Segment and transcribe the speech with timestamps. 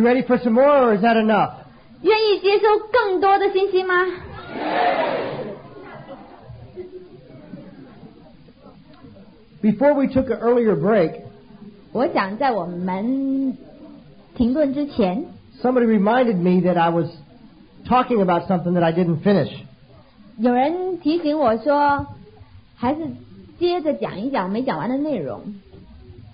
[0.00, 1.54] you ready for some more, or is that enough?
[2.02, 3.94] 愿意接收更多的信息吗？
[9.62, 11.22] Before we took an earlier break,
[11.92, 13.56] 我想在我们
[14.36, 15.26] 停顿之前，
[15.62, 17.08] somebody reminded me that I was
[17.86, 19.50] talking about something that I didn't finish.
[20.38, 22.06] 有人提醒我说，
[22.76, 23.00] 还是
[23.58, 25.42] 接着讲一讲没讲完的内容。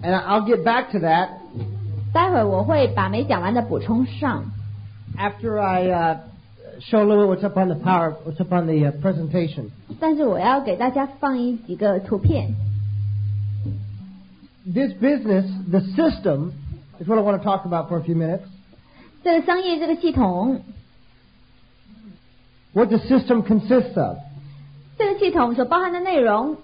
[0.03, 1.29] And I'll get back to that
[2.13, 4.45] 待会儿我会把没讲完的补充上。
[5.17, 6.19] after I uh,
[6.81, 9.71] show a little what's up on the power, what's up on the uh, presentation.
[10.01, 12.55] 但是我要给大家放一几个图片。
[14.65, 16.53] This business, the system,
[17.01, 18.43] is what I want to talk about for a few minutes.
[19.25, 20.63] 这个生意这个系统，
[22.73, 24.19] What the system consists of.
[24.99, 26.57] 这个系统所包含的内容，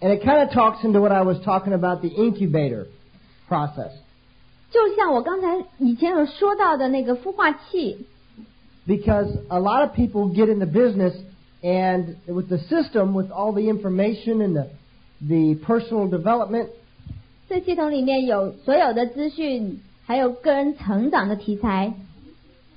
[0.00, 2.86] And it kind of talks into what I was talking about the incubator
[3.48, 3.92] process.
[4.70, 8.06] 就像我刚才以前有说到的那个孵化器，
[8.86, 11.14] Because a lot of people get in the business
[11.62, 14.68] and with the system, with all the information and the,
[15.20, 16.68] the personal development,
[17.48, 21.92] 这系统里面有所有的资讯，还有个人成长的题材。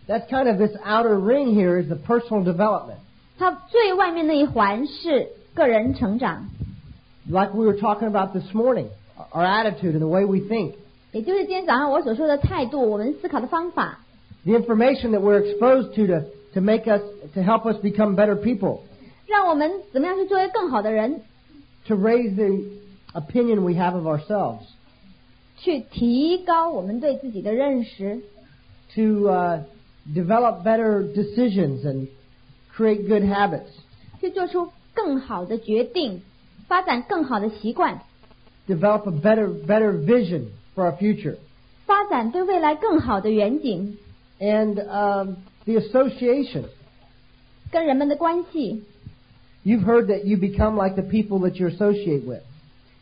[0.07, 2.97] that's kind of this outer ring here is the personal development.
[3.39, 6.49] 它最外面那一环是个人成长，
[7.27, 8.89] Like we were talking about this morning,
[9.31, 10.75] our attitude and the way we think.
[11.11, 13.99] 也就是今天早上我所说的态度，我们思考的方法，
[14.43, 17.01] The information that we're exposed to to, to make us,
[17.33, 18.79] to help us become better people,
[19.27, 21.21] 让我们怎么样去作为更好的人，
[21.87, 22.63] to raise the
[23.13, 24.63] opinion we have of ourselves,
[25.57, 28.21] 去提高我们对自己的认识，
[28.93, 29.61] to uh,
[30.13, 32.07] develop better decisions and
[32.75, 33.71] create good habits,
[34.19, 36.21] 去做出更好的决定，
[36.67, 38.01] 发展更好的习惯，
[38.67, 40.43] develop a better, better vision
[40.79, 41.37] for our future.
[41.85, 43.97] 发展对未来更好的远景，
[44.39, 46.63] And um, the association.
[47.71, 48.83] 跟人们的关系。
[49.63, 52.41] You've heard that you become like the people that you associate with.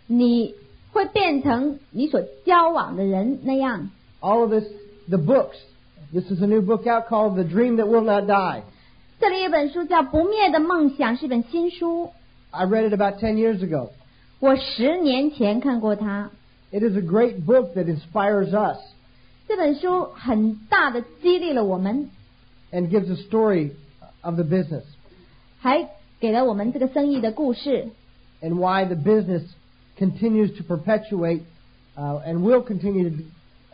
[0.07, 0.55] 你
[0.91, 3.89] 会变成你所交往的人那样。
[4.21, 4.63] All of this,
[5.09, 5.55] the books.
[6.13, 8.61] This is a new book out called The Dream That Will Not Die.
[9.19, 12.11] 这里有一本书叫《不灭的梦想》，是本新书。
[12.51, 13.89] I read it about 10 years ago.
[14.39, 16.31] 我十年前看过它。
[16.71, 18.79] It is a great book that inspires us
[19.47, 22.09] 这本书很大的激励了我们，
[22.71, 23.71] and gives a story
[24.21, 24.83] of the business
[25.59, 25.89] 还
[26.19, 27.89] 给了我们这个生意的故事，
[28.41, 29.43] and why the business
[29.99, 31.41] continues to perpetuate
[31.95, 33.23] uh, and will continue to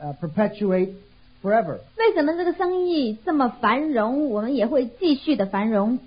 [0.01, 0.93] uh, perpetuate
[1.41, 1.79] forever.
[1.97, 5.99] 为什么这个生意这么繁荣，我们也会继续的繁荣？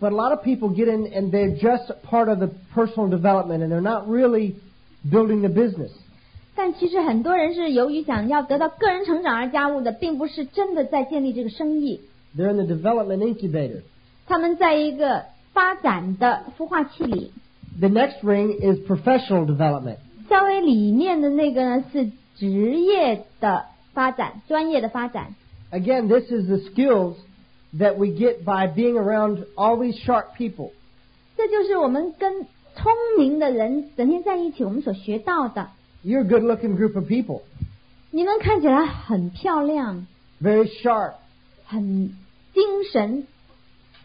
[0.00, 3.62] But a lot of people get in and they're just part of the personal development
[3.62, 4.56] and they're not really
[5.08, 5.92] building the business.
[6.59, 12.01] 但其实很多人是由于想要得到个人成长而加入的，并不是真的在建立这个生意。
[12.37, 13.83] They're in the development incubator.
[14.27, 17.31] 他们在一个发展的孵化器里
[17.79, 19.99] ，The next ring is professional development.
[20.27, 25.35] 稍微里面的那个呢是职业的发展、专业的发展。
[25.71, 27.15] Again, this is the skills
[27.77, 30.71] that we get by being around all these sharp people.
[31.37, 32.41] 这就是我们跟
[32.75, 35.69] 聪明的人整天在一起，我们所学到的。
[36.02, 37.42] You're a good looking group of people,
[38.10, 40.06] 你们看起来很漂亮，
[40.42, 41.14] very sharp.
[41.66, 42.14] 很
[42.52, 43.26] 精神。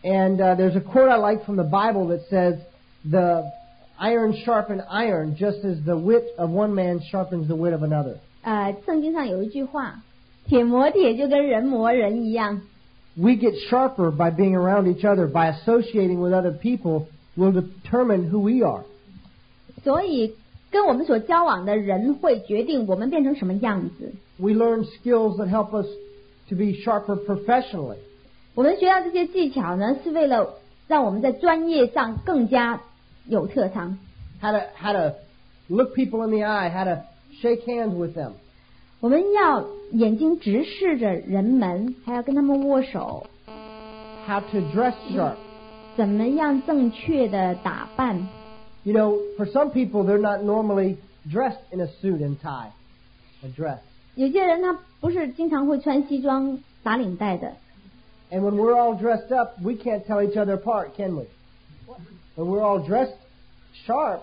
[0.02, 2.56] And uh, there's a quote I like from the Bible that says,
[3.04, 3.52] The
[4.00, 8.18] iron sharpen iron just as the wit of one man sharpens the wit of another.
[8.44, 10.00] 呃，圣经上有一句话：“
[10.48, 12.62] 铁磨铁，就跟人磨人一样。
[13.18, 18.30] We get sharper by being around each other, by associating with other people, will determine
[18.32, 18.86] who we are.
[19.84, 20.34] ”所以，
[20.74, 24.14] 跟我们所交往的人会决定我们变成什么样子。
[24.38, 25.88] We learn skills that help us
[26.50, 27.98] to be sharper professionally.
[28.56, 30.56] 我们学到这些技巧呢，是为了
[30.88, 32.82] 让我们在专业上更加
[33.26, 33.98] 有特长。
[34.42, 35.16] How to, how to
[35.68, 37.02] look people in the eye, how to
[37.42, 38.32] shake hands with them,
[39.02, 43.28] 我们要眼睛直视着人们，还要跟他们握手，
[44.28, 45.36] how to dress sharp.
[45.96, 48.28] 怎么样正确的打扮。
[48.84, 50.98] You know, for some people, they're not normally
[51.30, 52.72] dressed in a suit and tie,
[53.44, 53.80] a dress.
[54.16, 57.54] 有些人他不是经常会穿西装打领带的，
[58.32, 61.26] And when we're all dressed up, we can't tell each other apart, can we?
[62.36, 63.18] When we're all dressed
[63.86, 64.22] sharp,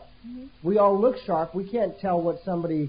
[0.62, 1.54] we all look sharp.
[1.54, 2.88] We can't tell what somebody's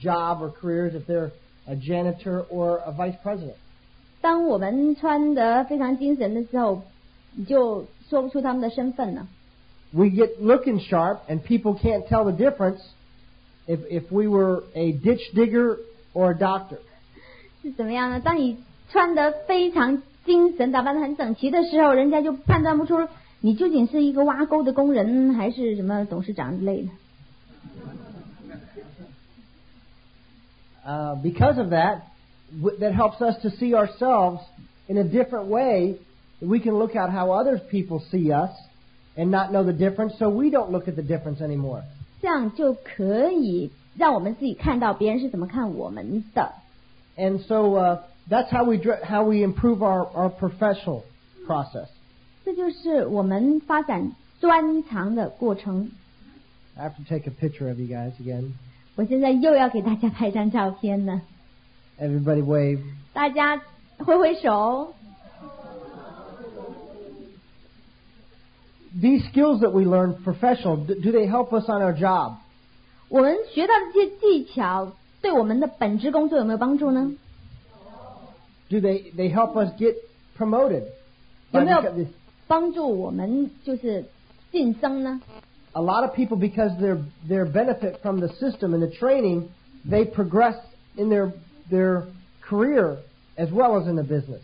[0.00, 1.30] job or career is if they're
[1.66, 3.56] a janitor or a vice president.
[4.20, 6.82] 当我们穿得非常精神的时候，
[7.36, 9.28] 你就说不出他们的身份了。
[9.92, 12.82] We get looking sharp, and people can't tell the difference
[13.66, 15.78] if, if we were a ditch digger
[16.12, 16.78] or a doctor.
[17.62, 18.20] 是怎么样呢？
[18.20, 18.58] 当你
[18.90, 23.08] 穿得非常精神、打扮得很整齐的时候，人家就判断不出
[23.40, 26.88] 你究竟是一个挖沟的工人还是什么董事长之类的。
[30.86, 32.02] Uh, because of that,
[32.62, 34.40] w- that helps us to see ourselves
[34.86, 35.98] in a different way.
[36.40, 38.50] We can look at how other people see us
[39.16, 41.82] and not know the difference, so we don't look at the difference anymore.
[42.20, 46.52] 这样就可以让我们自己看到别人是怎么看我们的。
[47.16, 51.02] And so uh, that's how we dr- how we improve our, our professional
[51.46, 51.88] process.
[52.44, 55.90] 这就是我们发展专长的过程。
[56.76, 58.52] I have to take a picture of you guys again.
[58.94, 61.20] 我现在又要给大家拍张照片呢，
[62.00, 62.80] Everybody wave.
[63.12, 63.60] 大家
[63.98, 64.94] 挥挥手。
[69.00, 72.38] These skills that we learn professional, do, do they help us on our job?
[73.08, 77.12] 我们学到的这些技巧，对我们的本职工作有没有帮助呢？
[78.70, 79.94] Do they, they help us get
[80.38, 80.84] promoted?
[81.52, 82.06] 有没有 Because-
[82.46, 84.04] 帮助我们就是
[84.50, 85.20] 晋升呢？
[85.72, 89.48] a lot of people because their their benefit from the system and the training,
[89.88, 90.56] they progress
[90.96, 91.32] in their
[91.70, 92.04] their
[92.42, 92.96] career
[93.36, 94.40] as well as in the business.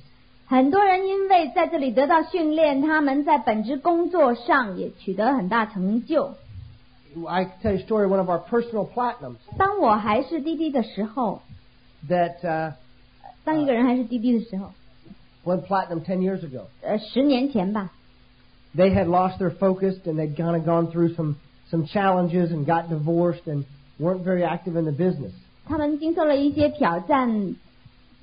[0.50, 6.34] 很多人因为在这里得到训练，他们在本职工作上也取得很大成就。
[7.28, 11.44] I tell you a story one of our personal platinums 当我还是滴滴的时候
[12.10, 12.74] ，that uh,
[13.44, 14.72] 当一个人还是滴滴的时候
[15.46, 16.64] ，went platinum ten years ago.
[16.82, 17.92] 呃，十年前吧
[18.76, 21.36] ，They had lost their focus and they'd kind of gone through some
[21.70, 23.66] some challenges and got divorced and
[24.00, 25.34] weren't very active in the business.
[25.68, 27.54] 他们经受了一些挑战，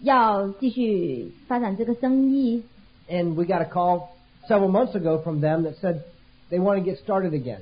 [0.01, 2.63] 要继续发展这个生意。
[3.09, 4.09] And we got a call
[4.47, 6.01] several months ago from them that said
[6.49, 7.59] they want to get started again.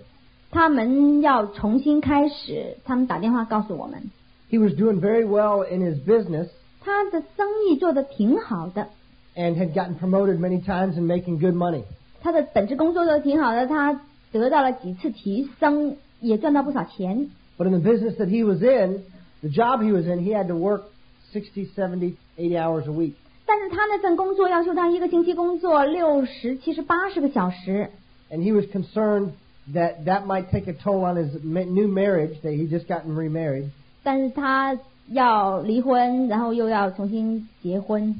[0.51, 4.09] 他们要重新开始，他们打电话告诉我们，
[4.49, 6.47] He was doing very well in his business
[6.81, 8.87] 他的生意做得挺好的，
[9.35, 11.83] and had gotten promoted many times and making good money.
[12.21, 17.29] 他的本职工作做得挺好的，他得到了几次提升，也赚到不少钱。
[17.57, 19.03] But in the business that he was in,
[19.41, 20.83] the job he was in, he had to work
[21.31, 23.13] 60, 70, 80 hours a week.
[23.45, 27.89] 但是他那份工作要求他一个星期工作六十、七十、八十个小时，
[28.31, 29.31] And he was concerned
[29.73, 33.15] that that might take a toll on his ma- new marriage that he just gotten
[33.15, 33.69] remarried.
[34.03, 34.77] 但是他
[35.09, 38.15] 要离婚，然后又要重新结婚，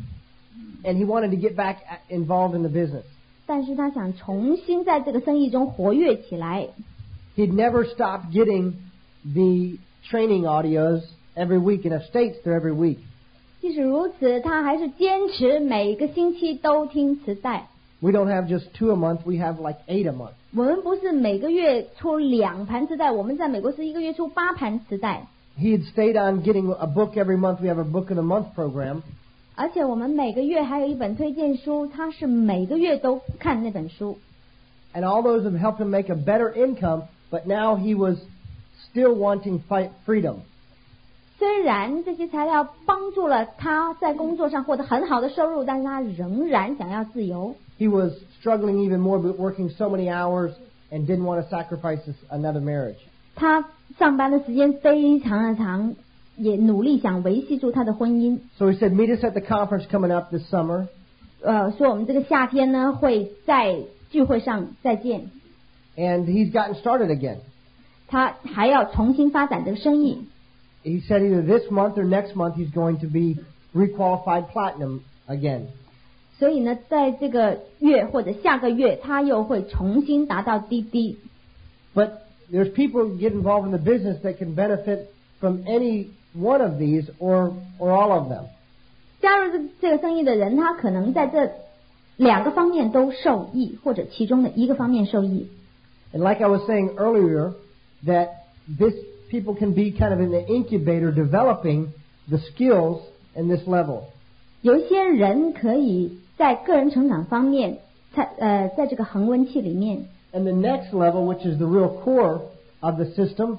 [0.84, 3.04] And he wanted to get back a- involved in the business.
[3.46, 6.68] 但是他想重新在这个生意中活跃起来。
[7.36, 8.74] He'd never stopped getting
[9.24, 9.78] the
[10.10, 11.04] training audios
[11.36, 11.84] every week.
[11.86, 12.98] In the States, they're every week.
[13.64, 17.68] 即使如此，他还是坚持每个星期都听磁带。
[18.00, 20.32] We don't have just two a month, we have like eight a month.
[20.56, 25.28] 我们不是每个月出两盘磁带，我们在美国是一个月出八盘磁带，
[25.60, 27.60] He had stayed on getting a book every month.
[27.62, 29.02] We have a book of the month program.
[29.56, 34.18] 而且我们每个月还有一本推荐书，他是每个月都看那本书。
[34.94, 38.18] and all those have helped him make a better income, but now he was
[38.90, 40.38] still wanting fight freedom.
[41.45, 47.55] 虽然这些材料帮助了他在工作上获得很好的收入，但是他仍然想要自由。
[47.79, 50.53] He was struggling even more with working so many hours
[50.91, 52.97] and didn't want to sacrifice another marriage.
[53.35, 53.63] 他
[53.99, 55.95] 上班的时间非常的长，
[56.39, 58.39] 也努力想维系住他的婚姻。
[58.57, 60.87] So he said, meet us at the conference coming up this summer.
[61.43, 65.31] 呃，说我们这个夏天呢会在聚会上再见。
[65.99, 67.41] And he's gotten started again.
[68.09, 70.25] 他还要重新发展这个生意。
[70.84, 73.38] He said either this month or next month he's going to be
[73.76, 75.68] requalified platinum again.
[76.38, 81.18] 所以呢，在这个月或者下个月，他又会重新达到滴滴。
[81.94, 82.12] But
[82.50, 85.08] there's people who get involved in the business that can benefit
[85.40, 88.46] from any one of these or, or all of them.
[89.22, 91.52] 加入这这个生意的人，他可能在这
[92.16, 95.50] 两个方面都受益，或者其中的一个方面受益。
[96.14, 97.52] And like I was saying earlier,
[98.06, 98.30] that
[98.66, 98.94] this
[99.34, 101.94] people can be kind of in the incubator developing
[102.30, 103.02] the skills
[103.36, 104.04] in this level.
[104.62, 107.80] 有一些人可以在个人成长方面，
[108.14, 112.42] 在呃，在这个恒温器里面， And the next level, which is the real core
[112.82, 113.58] of the system,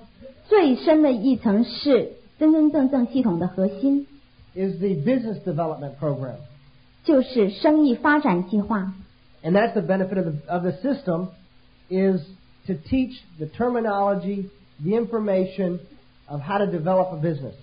[0.49, 4.07] 最深的一层是真真正正系统的核心，
[4.54, 6.37] is the business development program.
[7.04, 8.92] 就是生意发展计划。
[9.42, 11.28] And that's the benefit of the, of the system
[11.88, 12.21] is
[12.66, 14.50] to teach the terminology,
[14.83, 15.78] the information
[16.26, 17.54] of how to develop a business.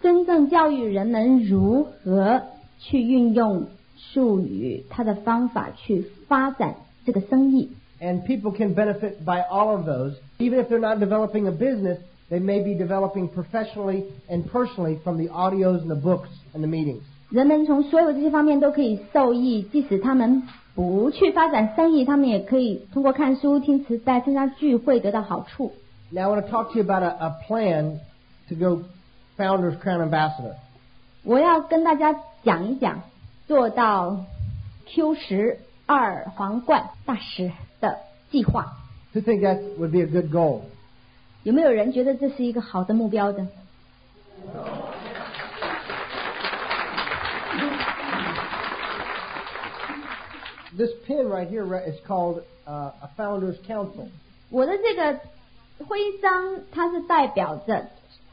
[0.00, 2.42] 真正教育人们如何
[2.78, 3.66] 去运用
[3.96, 6.74] 术语，它的方法去发展
[7.06, 7.70] 这个生意。
[8.00, 10.14] And people can benefit by all of those.
[10.38, 15.18] Even if they're not developing a business, they may be developing professionally and personally from
[15.18, 17.02] the audios and the books and the meetings.
[17.30, 20.42] 人们从所有这些方面都可以受益，即使他们
[20.74, 25.72] 不去发展生意，他们也可以通过看书、听磁带、参加聚会得到好处。
[26.10, 28.00] Now I want to talk to you about a, a plan
[28.48, 28.84] to go
[29.38, 30.56] Founders Crown Ambassador.
[31.24, 32.14] 我要跟大家
[32.44, 33.02] 讲一讲
[33.46, 34.24] 做到
[34.86, 37.98] Q 十二皇冠大使的
[38.30, 38.76] 计划。
[39.14, 40.62] Who think that would be a good goal?
[41.44, 43.46] 有没有人觉得这是一个好的目标的？
[50.76, 54.08] This pin right here right, is called uh, a Founders Council.
[54.50, 55.20] 我的这个
[55.88, 57.88] 徽章，它是代表着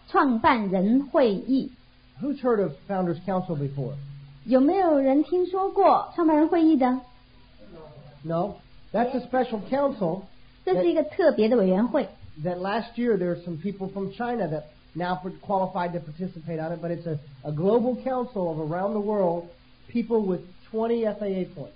[0.08, 1.72] 创办人会议。
[2.22, 3.94] Who's heard of Founders Council before?
[4.46, 7.00] 有没有人听说过创办人会议的？
[8.24, 8.56] No?
[8.92, 10.24] That's a special council
[10.66, 12.10] 这是一个特别的委员会。
[12.44, 14.64] that last year there are some people from China that
[14.96, 19.00] now qualified to participate on it, but it's a, a global council of around the
[19.00, 19.46] world,
[19.88, 21.74] people with 20 FAA points.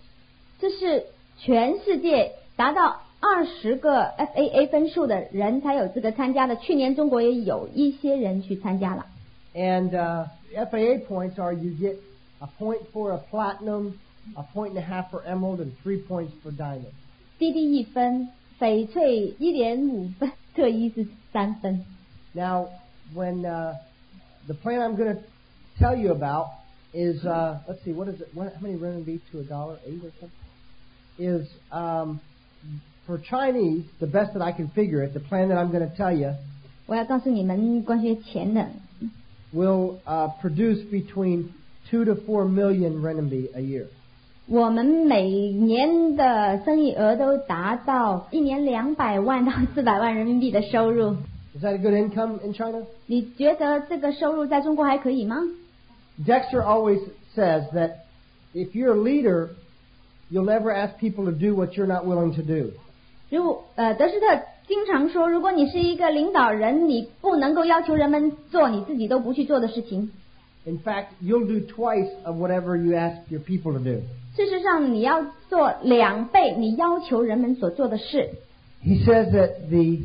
[0.59, 1.05] 这是
[1.37, 6.55] 全世界达到 二十个 FAA 分数的人才有资格参加的。
[6.57, 9.05] 去年中国也有一些人去参加了。
[9.55, 11.97] And uh, FAA points are you get
[12.39, 13.93] a point for a platinum,
[14.35, 16.91] a point and a half for emerald, and three points for diamond.
[17.39, 18.29] 滴滴一分，
[18.59, 21.85] 翡翠一点五分，特一是三分。
[22.33, 22.67] Now,
[23.15, 23.75] when uh,
[24.47, 25.21] the plan I'm going to
[25.79, 26.47] tell you about
[26.93, 28.29] is, uh, let's see, what is it?
[28.33, 29.77] What, how many renminbi to a dollar?
[29.85, 30.31] Eight or something?
[31.19, 32.19] Is um,
[33.07, 35.95] for Chinese, the best that I can figure it, the plan that I'm going to
[35.95, 36.33] tell you
[36.85, 38.67] 我要告诉你们关于钱的，
[39.53, 41.45] will uh, produce between
[41.89, 43.85] two to four million renminbi a year.
[44.47, 51.15] 我们每年的生意额都达到一年两百万到四百万人民币的收入。
[51.55, 52.85] Is that a good income in China?
[53.05, 55.37] 你觉得这个收入在中国还可以吗？
[56.25, 56.99] Dexter always
[57.35, 57.99] says that
[58.53, 59.49] if you're a leader,
[60.29, 62.71] you'll never ask people to do what you're not willing to do.
[63.30, 64.26] 如呃，德斯特
[64.66, 70.10] 经常说，如果你是一个领导人，你不能够要求人们做你自己都不去做的事情。
[70.64, 74.00] In fact, you'll do twice of whatever you ask your people to do.
[74.36, 78.30] 事实上，你要做两倍你要求人们所做的事。
[78.84, 80.04] He says that the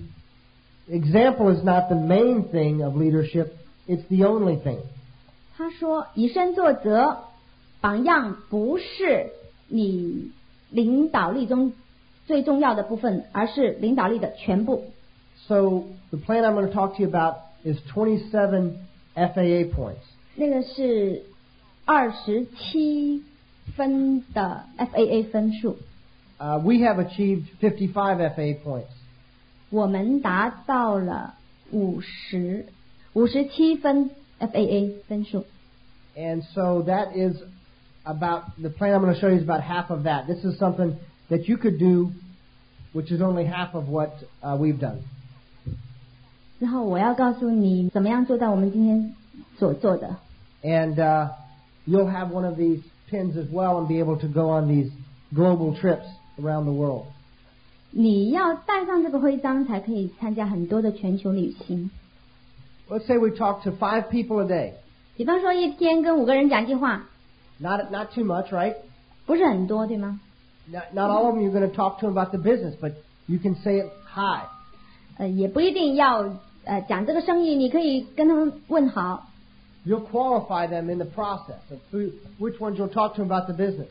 [0.90, 3.50] example is not the main thing of leadership,
[3.88, 4.78] it's the only thing.
[5.56, 7.20] 他说：“以身作则，
[7.80, 9.28] 榜样不是
[9.68, 10.32] 你
[10.72, 11.74] 领导力中
[12.27, 14.85] 最重要的部分，而是领导力的全部。
[15.47, 18.75] So the plan I'm going to talk to you about is 27
[19.15, 20.05] FAA points.
[20.37, 21.23] 那个是
[21.85, 23.23] 二十七
[23.77, 25.77] 分的 FAA 分数，
[26.39, 28.85] Uh, we have achieved 55 FAA points.
[29.71, 31.35] 我们达到了
[31.73, 32.67] 五十
[33.15, 35.45] 五十七分 FAA 分数。
[36.17, 37.43] And so that is
[38.05, 40.27] about, the plan I'm going to show you is about half of that.
[40.27, 40.97] This is something
[41.31, 42.11] that you could do,
[42.93, 44.11] which is only half of what
[44.43, 44.99] uh, we've done.
[46.59, 49.15] 然后我要告诉你怎么样做到我们今天
[49.59, 50.17] 所做的。
[50.63, 51.31] And uh,
[51.87, 54.91] you'll have one of these pins as well and be able to go on these
[55.33, 56.07] global trips
[56.39, 57.07] around the world.
[57.91, 61.91] 你要带上这个徽章，才可以参加很多的全球旅行。
[62.89, 64.73] Let's say we talk to five people a day.
[65.17, 67.09] 比方说，一天跟五个人讲句话，
[67.59, 68.75] Not, not too much, right?
[69.27, 70.21] 不是很多，对吗？
[70.71, 72.93] Not, not all of them you're going to talk to them about the business, but
[73.27, 74.43] you can say it hi.
[75.17, 76.25] 呃，也不一定要
[76.65, 79.27] 呃讲这个生意，你可以跟他们问好，
[79.87, 83.47] You'll qualify them in the process of who, which ones you'll talk to them about
[83.47, 83.89] the business.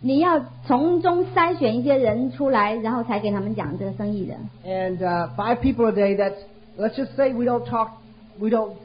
[0.00, 4.34] 你要从中筛选一些人出来，然后才给他们讲这个生意的。
[4.64, 6.16] And uh, five people a day.
[6.16, 6.38] That's
[6.78, 7.90] let's just say we don't talk
[8.38, 8.76] we don't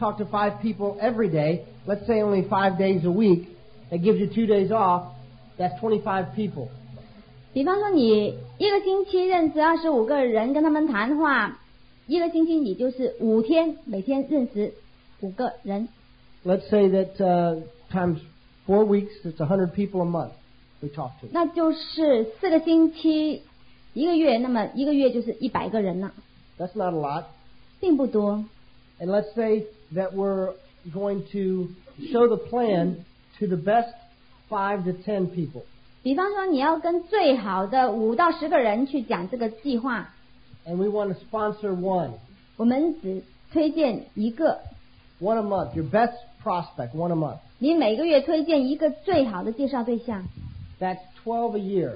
[0.00, 1.64] talk to five people every day.
[1.86, 3.48] Let's say only five days a week.
[3.90, 5.12] That gives you two days off.
[5.58, 6.68] That's 25 people.
[7.52, 11.58] 比方说，你一个星期认识二十五个人，跟他们谈话，
[12.06, 14.72] 一个星期你就是五天，每天认识
[15.20, 15.88] 五个人。
[16.44, 17.60] Let's say that uh,
[17.92, 18.18] times
[18.66, 20.32] four weeks, it's 100 people a month
[20.80, 21.28] we talk to.
[21.30, 23.42] 那就是四个星期，
[23.92, 26.12] 一个月，那么一个月就是一百个人了，
[26.58, 27.24] That's not a lot.
[27.80, 28.44] 并不多。
[28.98, 30.54] And let's say that we're
[30.92, 31.68] going to
[32.10, 33.04] show the plan
[33.38, 33.92] to the best
[34.48, 35.62] five to ten people.
[36.02, 40.10] 比方说，你要跟最好的五到十个人去讲这个计划，
[40.66, 42.10] And we want to sponsor one.
[42.56, 44.60] 我们只推荐一个，
[45.20, 45.74] One a month.
[45.76, 47.38] Your best prospect, one a month.
[47.58, 50.24] 你每个月推荐一个最好的介绍对象，
[50.80, 51.92] That's 12 a year.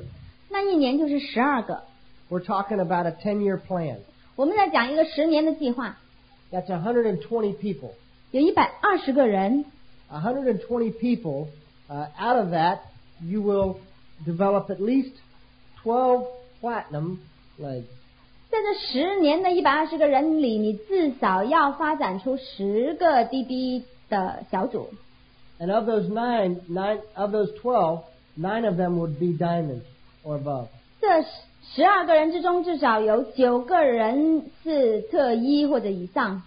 [0.48, 1.82] 那一年就是十二个。
[2.30, 3.98] We're talking about a 10 year plan.
[4.36, 5.96] 我们在讲一个十年的计划，
[6.52, 7.18] That's 120
[7.56, 7.90] people.
[8.30, 9.64] 有一百二十个人，
[10.10, 11.46] 120 people,
[11.90, 12.80] uh, out of that,
[13.22, 13.76] you will
[14.25, 15.12] develop at least
[15.84, 16.26] 12
[16.60, 17.18] platinum
[17.58, 17.86] legs.
[18.50, 24.88] 在这十年的一百二十个人里，你至少要发展出十个 DB 的小组。
[25.58, 28.02] And of those nine, nine of those 12,
[28.36, 29.82] nine of them would be diamonds
[30.25, 30.68] or above.
[31.00, 31.22] 这
[31.75, 36.42] 十二个人之中，至少有九个人是特一或者以上，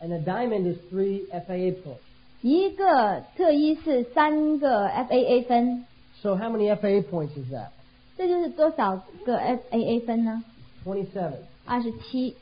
[0.00, 1.98] And a diamond is three FAA points.
[2.42, 5.84] 一个特一是三个 FAA 分，
[6.20, 7.68] So how many FAA points is that?
[8.16, 10.42] 这就是多少个 FAA 分呢？
[10.84, 11.32] 27.
[11.64, 12.36] 二十七，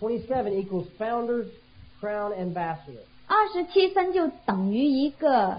[0.00, 1.46] 27 equals founders,
[2.00, 3.00] crown ambassador.
[3.26, 5.58] 二十七分就等于一个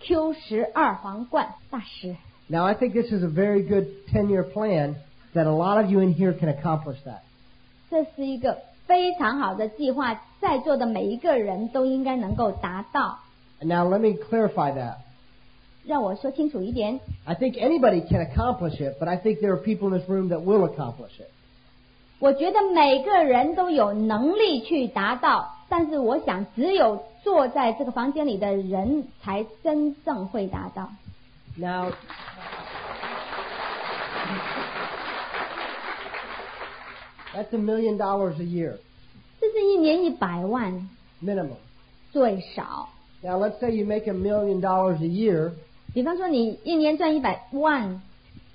[0.00, 2.16] Q 十二皇冠大师。
[2.48, 4.96] Now I think this is a very good 10-year plan
[5.34, 7.20] that a lot of you in here can accomplish that.
[7.90, 13.18] 这是一个非常好的计划， 在座的每一个人都应该能够达到。
[13.60, 14.96] And now let me clarify that.
[15.84, 20.08] 让我说清楚一点， I think anybody can accomplish it, but I think there are people in this
[20.08, 21.28] room that will accomplish it.
[22.20, 30.88] 我觉得每个人都有能力去达到，但是我想只有坐在这个房间里的人才真正会达到。
[31.56, 31.90] Now,
[37.34, 38.85] that's a million dollars a year 这
[39.56, 40.88] 是一年一百万
[41.22, 41.56] minimum.
[42.12, 42.88] 最少。
[43.22, 45.52] Now, let's say you make a million dollars a year.
[45.94, 48.00] 比方说，你一年赚一百万，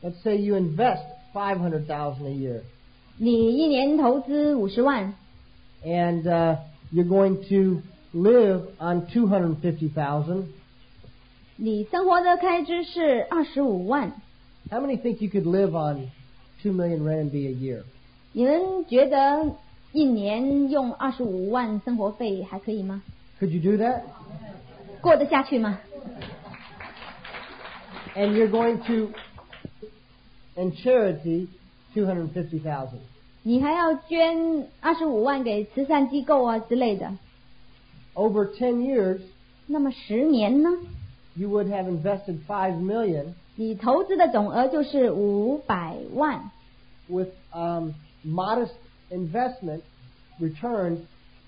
[0.02, 1.04] Let's say you invest
[1.34, 2.62] 500,000 a year,
[3.18, 5.14] 你一年投资五十万，
[5.86, 6.58] and uh,
[6.92, 7.82] you're going to
[8.14, 10.46] live on 250,000.
[11.56, 14.12] 你生活的开支是二十五万，
[14.70, 16.10] How many think you could live on
[16.64, 17.84] 2 million renminbi a year?
[18.34, 19.54] 你们觉得
[19.93, 23.03] 一年用二十五万生活费还可以吗
[23.39, 24.03] ？Could you do that?
[25.03, 25.79] 过得下去吗
[28.15, 29.13] ？And you're going to,
[30.55, 31.49] in charity,
[31.95, 33.01] thousand
[33.43, 37.13] 你还要捐二十五万给慈善机构啊之类的。
[38.15, 39.21] Over ten years,
[39.67, 40.71] 那么十年呢
[41.35, 46.51] ？you would have invested five million 你投资的总额就是五百万
[47.09, 47.91] ，with um,
[48.25, 48.71] modest
[49.12, 49.84] investment
[50.40, 51.08] return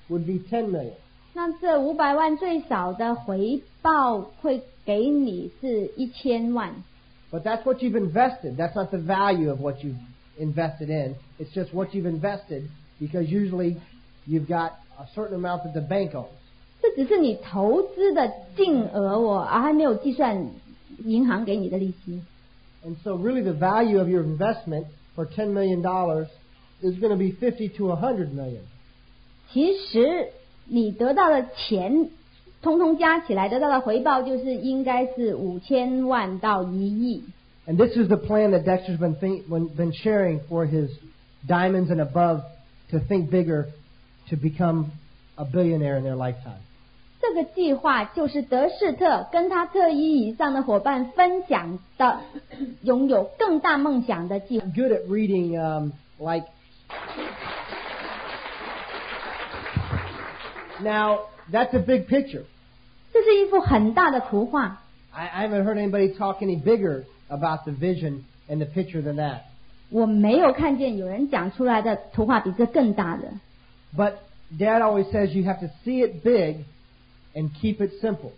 [0.10, 0.96] would be 10 million.
[1.34, 6.74] 那这五百万最少的回报会给你是一千万，
[7.32, 8.58] But that's what you've invested.
[8.58, 10.00] That's not the value of what you've
[10.39, 11.15] invested in.
[11.38, 13.78] It's just what you've invested because usually
[14.26, 16.30] you've got a certain amount that the bank owns.
[16.82, 20.50] 这只是你投资的净额哦，而还没有计算
[21.06, 22.22] 银行给你的利息。
[22.84, 25.82] And so really the value of your investment for $10 million
[26.84, 28.62] is going to be 50 to 100 million.
[29.52, 30.28] 其实
[30.65, 32.10] 你得到的钱，
[32.62, 37.24] 通通加起来得到的回报就是应该是五千万到一亿。
[37.68, 40.89] And this is the plan that Dexter's been, think, been been sharing for his
[41.48, 42.42] diamonds and above
[42.92, 43.68] to think bigger,
[44.30, 44.92] to become
[45.36, 46.62] a billionaire in their lifetime.
[47.22, 52.22] 这个计划就是德士特跟他特一以上的伙伴分享的，
[52.84, 54.65] 拥有更大梦想的计划。
[54.65, 56.46] I'm good at reading um, like.
[60.81, 62.43] Now that's a big picture.
[63.13, 69.17] 这是一幅很大的图画，I, I haven't heard anybody talk any bigger about the vision and the picture than
[69.17, 69.43] that.
[69.91, 73.29] 我没有看见有人讲出来的图画比这更大的。
[73.97, 74.15] But
[74.59, 76.65] Dad always says you have to see it big
[77.35, 78.33] and keep it simple.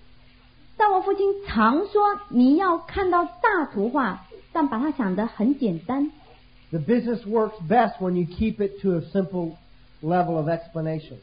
[0.76, 6.10] 但我父亲常说，你要看到大图画，但把它想得很简单。
[6.75, 9.57] The business works best when you keep it to a simple
[10.01, 11.17] level of explanation.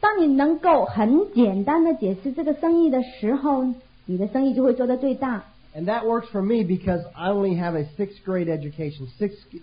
[0.00, 3.64] 当你能够很简单的解释这个生意的时候，
[4.06, 5.44] 你的生意就会做得最大。
[5.74, 9.62] And that works for me because I only have a sixth grade education, six sch-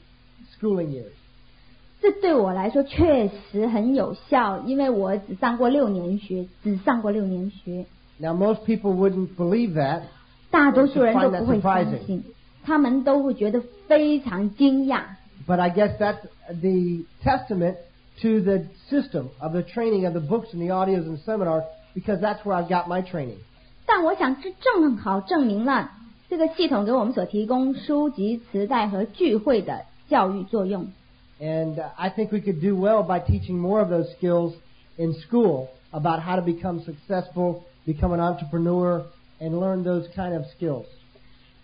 [0.57, 1.11] schooling years.
[2.01, 7.85] 这对我来说确实很有效，因为我只上过六年学，只上过六年学。
[8.19, 10.01] Now, most people wouldn't believe that,
[10.49, 12.23] 大多数人都不会相信，
[12.63, 15.01] 他们都会觉得非常惊讶。
[15.47, 17.77] but I guess that's the testament
[18.21, 22.19] to the system of the training of the books and the audios and seminars because
[22.19, 23.37] that's where I've got my training.
[23.85, 25.91] 但我想，这正好证明了
[26.29, 30.87] 这个系统给我们所提供书籍、磁带和聚会的教育作用。
[31.39, 34.53] And uh, I think we could do well by teaching more of those skills
[34.97, 39.05] in school about how to become successful, become an entrepreneur,
[39.39, 40.85] and learn those kind of skills.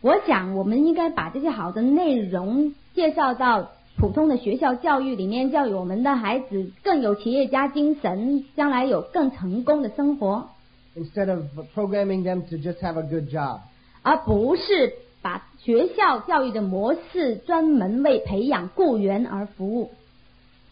[0.01, 10.51] 我想，我们应该把这些好的内容介绍到普通的学校教育里面，教育我们的孩子更有企业家精神，将来有更成功的生活。
[10.99, 13.61] instead of programming them to just have a good job.
[14.03, 19.91] 而不是把学校教育的模式专门为培养雇员而服务。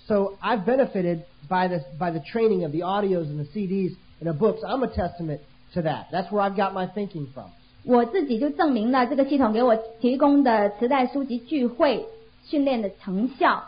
[0.07, 4.31] So I've benefited by the, by the training of the audios and the CDs and
[4.31, 4.61] the books.
[4.65, 5.41] I'm a testament
[5.75, 6.07] to that.
[6.13, 7.51] That's where I've got my thinking from.
[7.86, 12.06] 我自己就证明了这个系统给我提供的磁带书籍聚会
[12.46, 13.64] 训练的成效。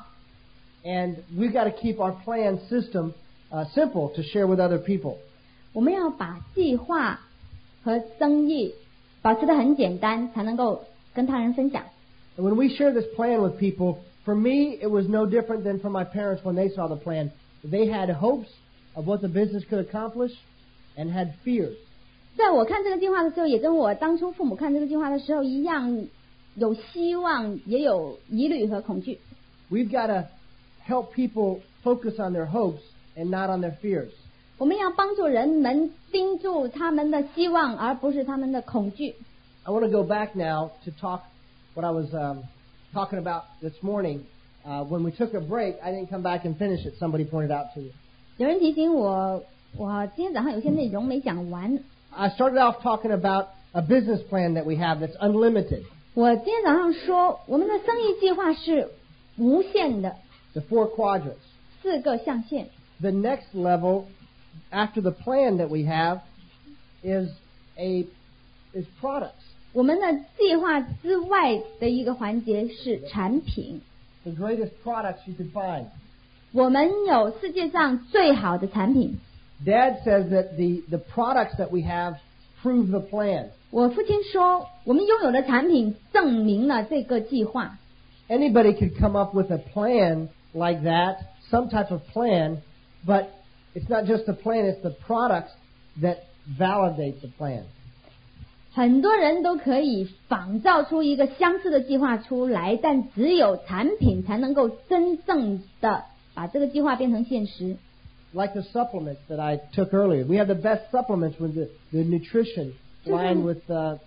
[0.84, 3.14] And we've got to keep our plan system
[3.50, 5.18] uh, simple to share with other people.
[5.72, 7.22] 我们要把计划
[7.84, 8.76] 和生意
[9.22, 11.84] 保持的很简单，才能够跟他人分享。
[12.38, 15.80] And when we share this plan with people, for me, it was no different than
[15.80, 17.32] for my parents when they saw the plan.
[17.64, 18.50] They had hopes
[18.94, 20.34] of what the business could accomplish
[20.98, 21.78] and had fears.
[22.38, 26.08] 在我看这个计划的时候，也跟我当初父母看这个计划的时候一样，
[26.56, 29.20] 有希望，也有疑虑和恐惧。
[29.72, 30.28] We've got to
[30.88, 32.82] help people focus on their hopes
[33.16, 34.10] and not on their fears.
[34.58, 39.16] 我们要帮助人们盯住他们的希望，而不是他们的恐惧。
[39.64, 41.22] I want to go back now to talk
[41.74, 42.44] what I was um,
[42.94, 44.22] talking about this morning.
[44.66, 46.94] Uh, when we took a break, I didn't come back and finish it.
[47.00, 47.92] Somebody pointed out to me.
[48.38, 49.44] 有人提醒我，
[49.78, 51.80] 我今天早上有些内容没讲完。
[52.16, 55.84] I started off talking about a business plan that we have that's unlimited.
[56.14, 58.90] 我今天早上说，我们的生意计划是
[59.38, 60.16] 无限的，
[60.54, 61.38] The four quadrants.
[61.82, 62.70] 四个象限。
[63.02, 64.06] The next level
[64.72, 66.22] after the plan that we have
[67.02, 67.30] is
[67.76, 68.06] a
[68.74, 69.32] is products.
[69.74, 73.82] 我们的计划之外的一个环节是产品。
[74.24, 75.86] The greatest products you could find.
[76.52, 79.20] 我们有世界上最好的产品。
[79.64, 82.16] Dad says that the, the products that we have
[82.62, 83.50] prove the plan.
[83.72, 87.78] 我父亲说，我们拥有的产品证明了这个计划。
[88.30, 91.18] Anybody could come up with a plan like that,
[91.50, 92.58] some type of plan,
[93.06, 93.28] but
[93.74, 95.52] it's not just the plan, it's the products
[96.02, 96.20] that
[96.58, 97.64] validate the plan.
[98.74, 107.78] 很多人都可以仿造出一个相似的计划出来，但只有产品才能够真正的把这个计划变成现实。
[108.33, 110.25] like the supplements that I took earlier.
[110.25, 112.75] We have the best supplements with the, the nutrition
[113.07, 113.99] line with uh,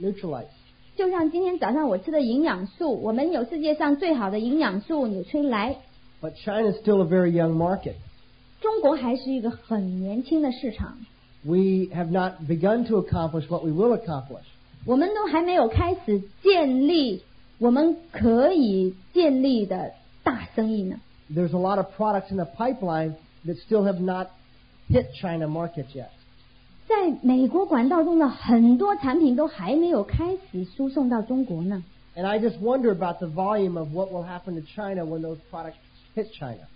[0.00, 0.54] Nutrilites.
[0.96, 5.76] 就像今天早上我吃的营养素，我们有世界上最好的营养素纽崔莱。
[6.20, 7.94] But China is still a very young market.
[8.60, 10.98] 中国还是一个很年轻的市场。
[11.44, 14.44] We have not begun to accomplish what we will accomplish.
[14.84, 17.22] 我们都还没有开始建立
[17.58, 19.92] 我们可以建立的
[20.24, 21.00] 大生意呢。
[21.32, 23.14] There's a lot of products in the pipeline
[23.47, 24.27] that still have not
[24.89, 26.09] hit China markets yet.
[26.87, 31.83] 在美国管道中的很多产品都还没有开始输送到中国呢。
[32.15, 35.37] And I just wonder about the volume of what will happen to China when those
[35.49, 35.77] products
[36.15, 36.67] hit China.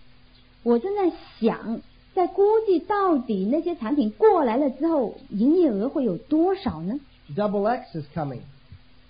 [0.64, 1.80] 我正在想，
[2.14, 6.98] 在估计到底那些产品过来了之后，营业额会有多少呢？
[7.36, 8.40] Double X is coming.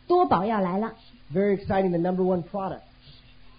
[0.07, 0.93] 多宝要来了，
[1.33, 2.81] Very exciting, the number one product.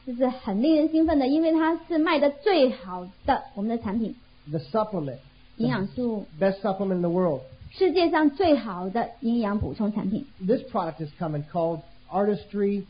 [0.06, 4.14] 这是很令人兴奋的，因为它是卖的最好的我们的产品
[4.50, 5.18] ，The supplement.
[5.56, 7.40] 营养素，Best supplement in the world.
[7.70, 10.26] 世界上最好的营养补充产品。
[10.44, 12.84] This product is coming called Artistry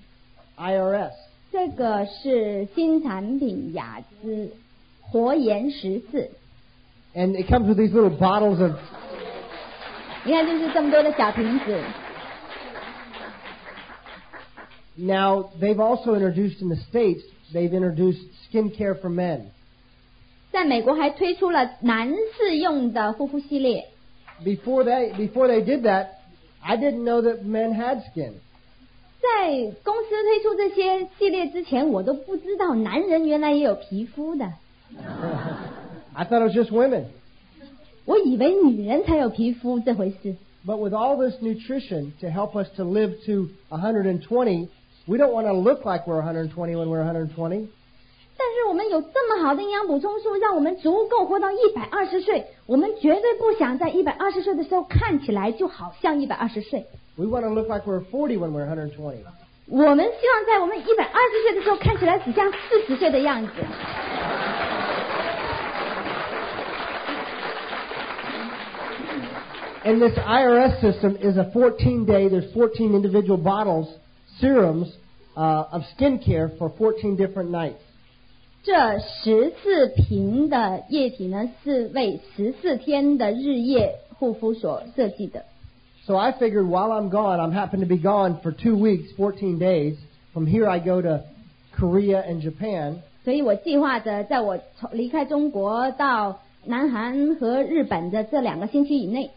[0.58, 1.12] IRS.
[1.52, 4.50] 这个是新产品雅姿
[5.00, 6.30] 活颜十四
[7.14, 8.72] ，And it comes with these little bottles of
[10.24, 11.78] 你看就是这么多的小瓶子。
[14.95, 18.19] Now, they've also introduced in the States, they've introduced
[18.51, 19.51] skincare for men.
[20.51, 23.87] 在美国还推出了男士用的护肤系列。
[24.43, 26.07] Before they, before they did that,
[26.61, 28.33] I didn't know that men had skin.
[29.21, 34.51] 在公司推出这些系列之前，我都不知道男人原来也有皮肤的。
[36.13, 37.05] I thought it was just women.
[38.05, 40.35] 我以为女人才有皮肤这回事。
[40.65, 44.67] But with all this nutrition to help us to live to 120,
[45.07, 47.67] we don't want to look like we're 120 when we're 120.
[48.37, 52.45] 但是我们有这么好的营养补充素，让我们足够活到一百二十岁。
[52.65, 56.85] 我们绝对不想在一百二十岁的时候看起来就好像一百二十岁。
[57.17, 59.17] We want to look like we're 40 when we're 120.
[59.67, 63.51] 我们希望在我们一百二十岁的时候看起来只像四十岁的样子。
[69.85, 73.87] And this IRS system is a 14 day, there's 14 individual bottles,
[74.39, 74.87] serums
[75.35, 77.81] uh, of skincare for 14 different nights.
[78.61, 85.45] 这十四瓶的液体呢，是为十四天的日夜护肤所设计的。
[86.05, 89.57] So I figured while I'm gone, I'm happen to be gone for two weeks, 14
[89.59, 89.95] days.
[90.33, 91.23] From here I go to
[91.77, 92.97] Korea and Japan.
[93.23, 99.31] 所以我计划着，在我从离开中国到南韩和日本的这两个星期以内，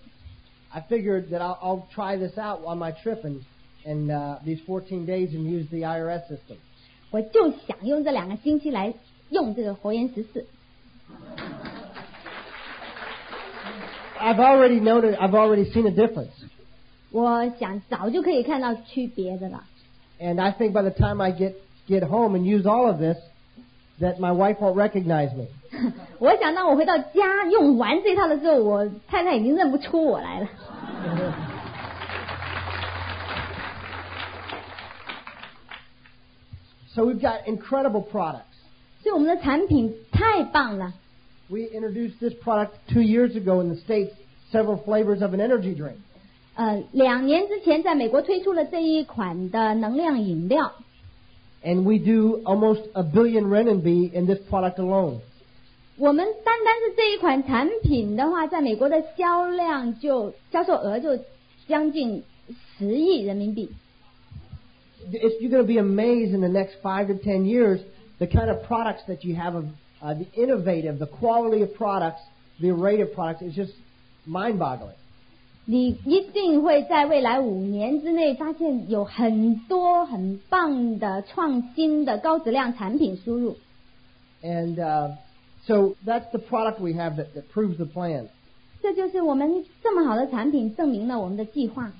[0.70, 3.40] I figured that I'll, I'll try this out on my trip and
[3.86, 6.56] and uh, these 14 days and use the IRS system.
[7.10, 8.94] 我就想用这两个星期来
[9.30, 10.46] 用这个活颜十四。
[14.18, 15.16] I've already noted.
[15.16, 16.30] I've already seen a difference,
[17.10, 19.64] 我想早就可以看到区别的了。
[20.20, 21.54] and I think by the time I get
[21.88, 23.18] get home and use all of this,
[24.00, 25.46] that my wife won't recognize me.
[26.20, 30.48] 我想当我回到家用完这套的时候，我太太已经认不出我来了。
[36.97, 38.57] So we've got incredible products.
[39.03, 40.95] 所以我们的产品太棒了。
[41.47, 44.13] We introduced this product two years ago in the states.
[44.51, 45.97] Several flavors of an energy drink.
[46.55, 50.73] 呃，两年之前在美国推出了这一款的能量饮料
[51.63, 55.19] ，And we do almost a billion renminbi in this product alone.
[55.97, 61.19] 我们单单是这一款产品的话，在美国的销量就销售额就
[61.67, 62.23] 将近
[62.79, 63.69] 十亿人民币。
[65.06, 67.80] It's, you're going to be amazed in the next five to ten years
[68.18, 69.66] the kind of products that you have of
[70.00, 72.20] uh, the innovative, the quality of products,
[72.60, 73.72] the array of products is just
[74.26, 74.96] mind-boggling.
[75.64, 83.56] 你一定会在未来五年之内发现有很多很棒的创新的高质量产品输入。
[84.42, 85.16] And uh,
[85.66, 88.26] so that's the product we have that, that proves the plan.
[88.82, 91.92] 这就是我们这么好的产品证明了我们的计划。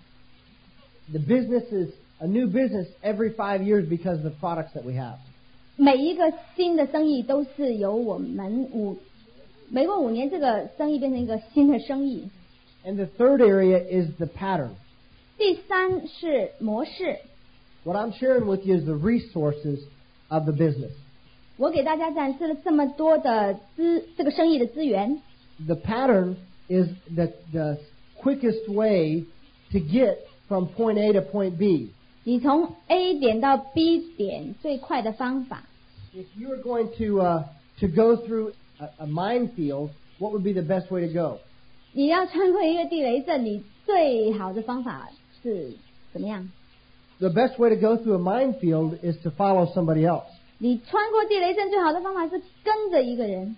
[1.12, 4.94] The business is a new business every five years because of the products that we
[4.94, 5.16] have.
[5.76, 8.98] 每一个新的生意都是由我们五
[9.70, 12.28] 每过五年，这个生意变成一个新的生意。
[12.85, 14.70] And the third area is the pattern.
[15.38, 17.16] 第三是模式，
[17.85, 19.80] What I'm sharing with you is the resources
[20.28, 20.92] of the business.
[21.56, 25.20] 我给大家展示了这么多的资这个生意的资源。
[25.66, 26.37] The pattern
[26.68, 27.78] is the, the
[28.20, 29.24] quickest way
[29.72, 31.90] to get from point A to point B.
[32.27, 35.63] 你从 A 点到 B 点最快的方法
[36.13, 37.43] ，If you are going to, uh,
[37.79, 41.39] to go through a, a minefield, what would be the best way to go?
[41.93, 45.07] 你要穿过一个地雷阵，你最好的方法
[45.41, 45.71] 是
[46.11, 46.51] 怎么样
[47.19, 50.25] ？The best way to go through a minefield is to follow somebody else.
[50.57, 53.55] 你穿过地雷阵最好的方法是跟着一个人。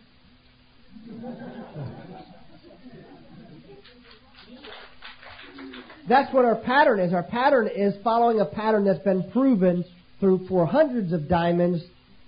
[6.09, 7.13] That's what our pattern is.
[7.13, 9.85] Our pattern is following a pattern that's been proven
[10.21, 11.83] through for hundreds of diamonds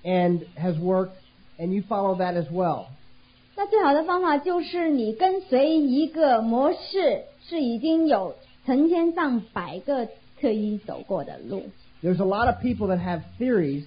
[0.05, 1.17] and has worked,
[1.59, 2.89] and you follow that as well.
[3.57, 10.09] 那最好的方法就是你跟随一个模式，是已经有成千上百个
[10.41, 11.65] 特医走过的路。
[12.03, 13.85] There's a lot of people that have theories,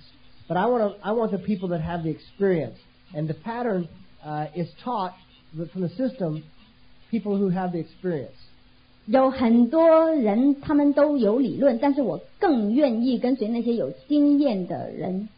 [0.48, 2.78] but I want to, I want the people that have the experience.
[3.14, 3.88] And the pattern
[4.24, 5.14] uh, is taught
[5.56, 6.44] from the system
[7.12, 8.36] people who have the experience.
[9.07, 15.29] 有很多人他们都有理论，但是我更愿意跟随那些有经验的人。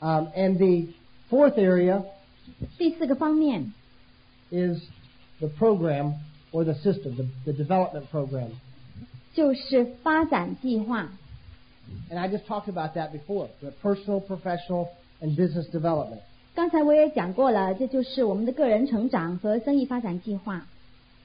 [0.00, 0.92] Um, and the
[1.30, 2.02] fourth area
[2.76, 3.72] 第四个方面
[4.50, 4.78] is
[5.38, 6.14] the program
[6.52, 8.48] or the system, the, the development program.
[9.32, 11.08] 就是发展计划。
[12.10, 14.88] And I just talked about that before the personal, professional,
[15.22, 16.20] and business development.
[16.54, 20.66] 刚才我也讲过了，这就是我们的个人成长和生意发展计划。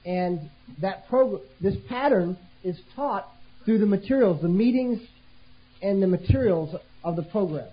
[0.05, 0.49] And
[0.81, 3.25] that program, this pattern is taught
[3.65, 4.99] through the materials, the meetings,
[5.81, 7.65] and the materials of the program.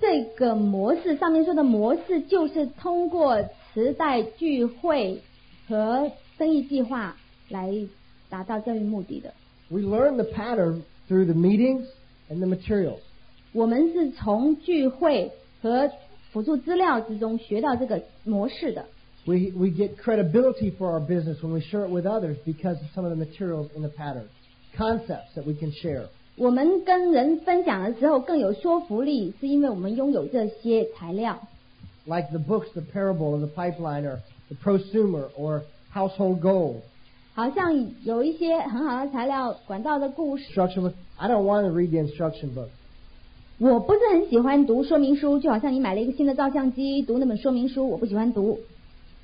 [0.00, 3.40] 这个模式上面说的模式，就是通过
[3.72, 5.22] 磁带聚会
[5.68, 7.16] 和生意计划
[7.48, 7.72] 来
[8.28, 9.32] 达到教育目的的。
[9.68, 11.86] We learn the pattern through the meetings
[12.28, 12.98] and the materials.
[13.52, 15.30] 我们是从聚会
[15.62, 15.92] 和
[16.32, 18.86] 辅助资料之中学到这个模式的。
[19.26, 22.88] We, we get credibility for our business when we share it with others because of
[22.92, 24.28] some of the materials in the pattern,
[24.76, 26.08] concepts that we can share.
[26.36, 31.38] 我们跟人分享的时候更有说服力，是因为我们拥有这些材料。
[32.06, 35.62] like the books, the parable of the pipeline, or the prosumer, or
[35.94, 36.80] household goals.
[37.34, 40.44] 好像有一些很好的材料，管道的故事。
[40.52, 40.94] Instruction book.
[41.16, 42.68] I don't want to read the instruction book.
[43.58, 48.58] 我不是很喜欢读说明书，就好像你买了一个新的照相机，读那本说明书，我不喜欢读。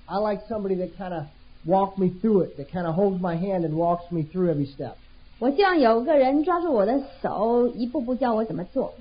[0.07, 1.25] I like somebody that kind of
[1.67, 4.67] walk me through it, that kind of holds my hand and walks me through every
[4.67, 4.95] step.
[5.39, 8.95] 我希望有个人抓住我的手，一步步教我怎么做。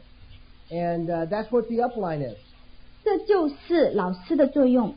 [0.70, 2.38] And uh, that's what the upline is.
[3.04, 4.94] 这就是老师的作用。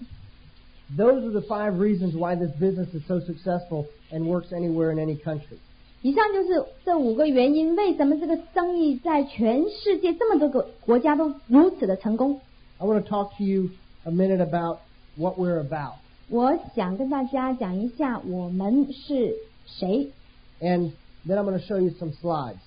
[0.97, 4.99] Those are the five reasons why this business is so successful and works anywhere in
[4.99, 5.59] any country.
[6.03, 12.41] 以上就是这五个原因，为什么这个生意在全世界这么多个国家都如此的成功。
[12.79, 13.71] I want to talk to you
[14.05, 14.79] a minute about
[15.17, 15.95] what we're about.
[16.29, 20.11] 我想跟大家讲一下，我们是 谁。
[20.61, 20.93] And
[21.27, 22.59] then I'm going to show you some slides.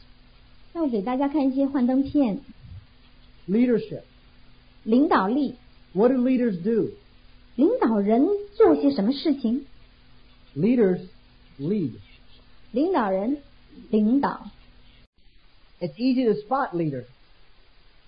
[0.74, 2.42] 那我给大家看一些幻灯片，
[3.48, 4.02] Leadership.
[4.84, 5.56] 领导力，
[5.94, 6.92] What do leaders do?
[7.56, 9.66] 领导人做些什么事情？
[10.56, 11.02] Leaders
[11.60, 11.92] lead.
[12.72, 13.38] 领导人
[13.92, 14.48] 领导，
[15.80, 17.06] It's easy to spot leaders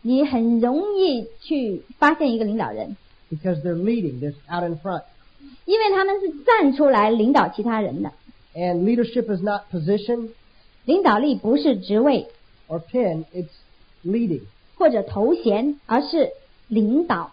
[0.01, 2.97] 你很容易去发现一个领导人，
[3.29, 4.19] because they're leading.
[4.19, 5.03] They're out in front.
[5.65, 8.11] 因为他们是站出来领导其他人的。
[8.55, 10.29] And leadership is not position
[10.85, 12.27] 领导力不是职位
[12.67, 13.49] or pin, it's
[14.05, 14.41] leading.
[14.77, 16.31] 或者头衔，而是
[16.67, 17.31] 领导。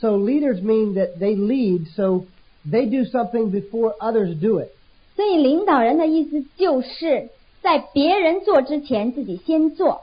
[0.00, 2.24] So leaders mean that they lead, so
[2.68, 4.70] they do something before others do it.
[5.14, 7.28] 所以领导人的意思就是
[7.60, 10.02] 在别人做之前，自己先做。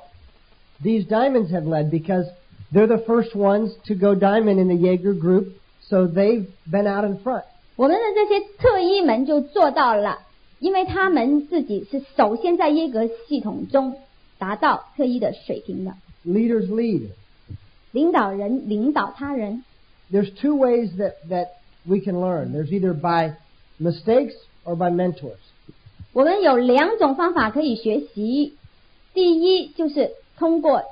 [0.83, 2.27] These diamonds have led because
[2.74, 5.54] they're the first ones to go diamond in the Yager group,
[5.88, 7.44] so they've been out in front.
[7.76, 10.18] 我们的这些特一们就做到了，
[10.58, 13.96] 因为他们自己是首先在耶格系统中
[14.38, 15.94] 达到特一的水平的。
[16.26, 17.08] Leaders lead.
[20.40, 21.48] two ways that that
[21.84, 22.52] we can learn.
[22.52, 23.36] There's either by
[23.78, 24.34] mistakes
[24.64, 25.38] or by mentors.
[26.12, 28.54] 我们有两种方法可以学习，
[29.12, 30.82] 第一就是通过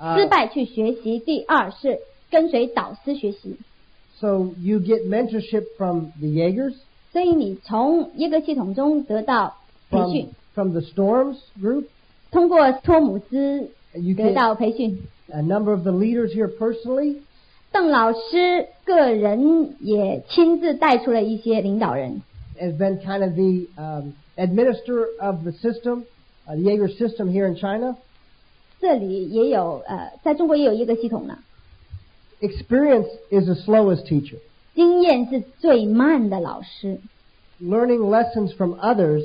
[0.00, 1.18] uh, 失败去学习。
[1.18, 3.56] 第二是跟随导师学习。
[4.20, 6.74] So you get mentorship from the Yagers.
[10.54, 11.86] from the Storms group.
[12.30, 13.70] 通过托姆斯
[14.16, 15.02] 得到培训。
[15.32, 17.18] A number of the leaders here personally.
[17.72, 22.22] 邓老师个人也亲自带出了一些领导人。
[22.60, 26.04] Has been kind of the um, administrator of the system,
[26.46, 27.96] uh, the Yager system here in China.
[28.79, 31.39] 这里也有呃，在中国也有一个系统呢。
[32.41, 34.37] Experience is the slowest teacher.
[34.73, 36.99] 经验是最慢的老师，
[37.61, 39.23] Learning lessons from others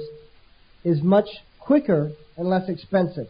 [0.85, 1.27] is much
[1.59, 3.27] quicker and less expensive.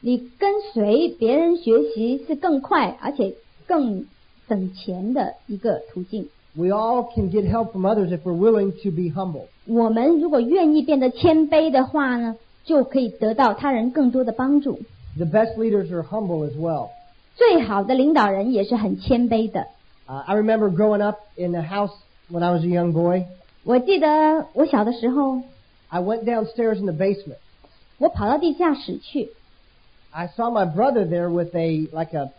[0.00, 3.34] 你跟随别人学习是更快而且
[3.66, 4.04] 更
[4.46, 6.28] 省钱的一个途径。
[6.54, 9.46] We all can get help from others if we're willing to be humble.
[9.66, 14.80] 我们如果愿意变得谦卑的话呢，就可以得到他人更多的帮助。
[15.16, 16.90] The best leaders are humble as well.
[17.36, 19.66] 最好的领导人也是很谦卑的。
[20.06, 21.92] Uh, I remember growing up in a house
[22.30, 23.24] when I was a young boy.
[23.64, 25.42] 我记得我小的时候，
[25.88, 27.38] I went downstairs in the basement.
[27.98, 29.30] 我跑到地下室去，
[30.10, 32.30] I saw my brother there with a like a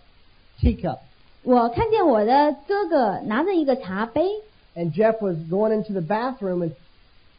[0.61, 0.99] teacup,
[1.43, 4.23] 我看见我的哥哥拿着一个茶杯，
[4.75, 6.71] and Jeff was going into the bathroom and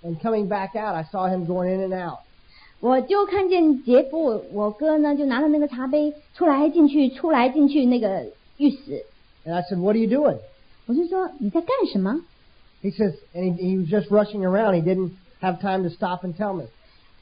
[0.03, 0.94] and coming back out.
[0.94, 2.18] I saw him going in and out.
[2.84, 8.26] 我就看见杰夫，我哥呢就拿着那个茶杯出来进去，出来进去那个
[8.58, 9.06] 浴室。
[9.46, 10.36] And I said, "What are you doing?"
[10.86, 12.19] 我就说你在干什么
[12.82, 14.74] ？He says, and he, he was just rushing around.
[14.74, 16.65] He didn't have time to stop and tell me.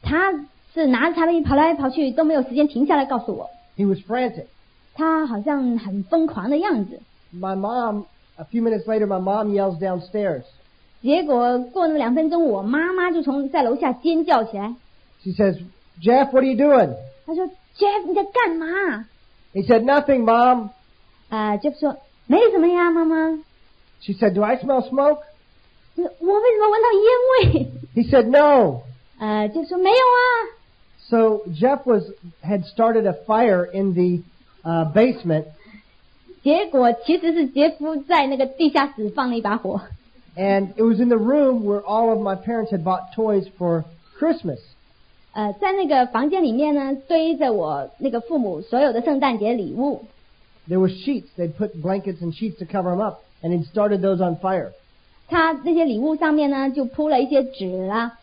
[0.02, 0.34] 他
[0.74, 3.52] 是拿着茶杯跑来跑去，都没有时间停下来告诉我。
[3.78, 4.46] He was frantic.
[4.96, 7.00] 他好像很疯狂的样子。
[7.32, 10.42] My mom, a few minutes later, my mom yells downstairs.
[11.04, 14.74] 结果过了两分钟，我妈妈就从在楼下尖叫起来。
[15.23, 15.57] She says,
[16.01, 16.95] "Jeff, what are you doing?"
[17.27, 19.07] 她说：“Jeff，你在干嘛
[19.53, 20.71] He said, "Nothing, mom."
[21.29, 23.39] 啊、j e f f 说：“没什么呀，妈妈。
[24.01, 25.21] She said, "Do I smell smoke?"
[25.97, 27.09] 我为什么闻到烟
[27.55, 27.71] 味？
[27.95, 28.83] He said, "No."
[29.19, 30.57] 呃，就说没有啊。
[31.09, 32.03] So Jeff was
[32.43, 34.23] had started a fire in the
[34.69, 35.45] uh, basement,
[36.43, 39.81] 结果其实是杰夫在那个地下室放了一把火，
[40.37, 43.85] and it was in the room where all of my parents had bought toys for
[44.19, 44.59] Christmas.
[45.34, 50.04] 呃，在那个房间里面呢，堆着我那个父母所有的圣诞节礼物。
[50.68, 51.28] There were sheets.
[51.38, 54.72] They'd put blankets and sheets to cover them up, and he'd started those on fire.
[55.28, 58.20] 他那些礼物上面呢，就铺了一些纸啊。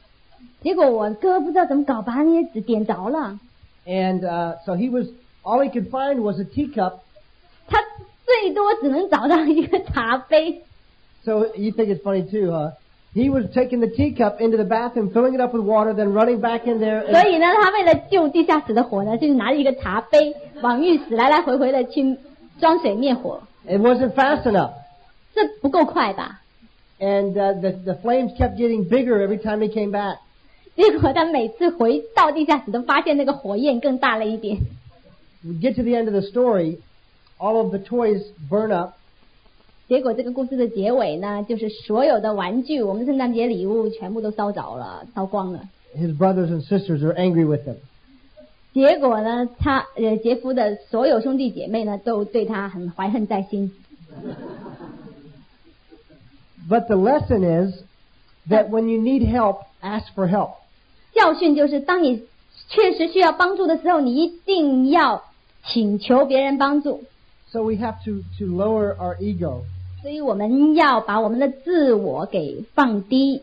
[0.60, 3.38] 结果我哥不知道怎么搞，把那些纸点着了。
[3.86, 5.06] And uh, so he was
[5.42, 6.98] all he could find was a teacup.
[7.66, 7.78] 他
[8.26, 10.62] 最多只能找到一个茶杯。
[11.24, 12.72] So you think it's funny too, huh?
[13.15, 16.41] He was taking the teacup into the bathroom, filling it up with water, then running
[16.41, 17.05] back in there.
[17.05, 22.17] 所 And, 以呢，他为了救地下室的火呢，就是拿着一个茶杯往浴室来来回回的去
[22.59, 23.41] 装水灭火。
[23.67, 24.71] it wasn't fast enough.
[25.35, 26.41] 这不够快吧？
[26.99, 30.17] And uh, the, the flames kept getting bigger every time he came back.
[30.75, 34.57] 结果他每次回到地下室都发现那个火焰更大了一点。
[35.43, 36.77] We get to the end of the story,
[37.37, 38.93] all of the toys burn up,
[39.87, 45.61] 结果这个故事的结尾呢，就是所有的玩具，我们圣诞节礼物全部都烧着了，烧光了。
[45.95, 47.75] his brothers and sisters are angry with him.
[48.73, 53.71] 结果呢，他呃杰夫的所有兄弟姐妹呢，都对他很怀恨在心。
[56.67, 57.83] But the lesson is
[58.49, 60.53] that when you need help, ask for help.
[61.13, 62.23] 教 教训就是，当你
[62.67, 65.23] 确实需要帮助的时候，你一定要
[65.65, 67.03] 请求别人帮助。
[67.49, 69.61] So we have to, to lower our ego,
[70.01, 73.41] 所以我们要把我们的自我给放低，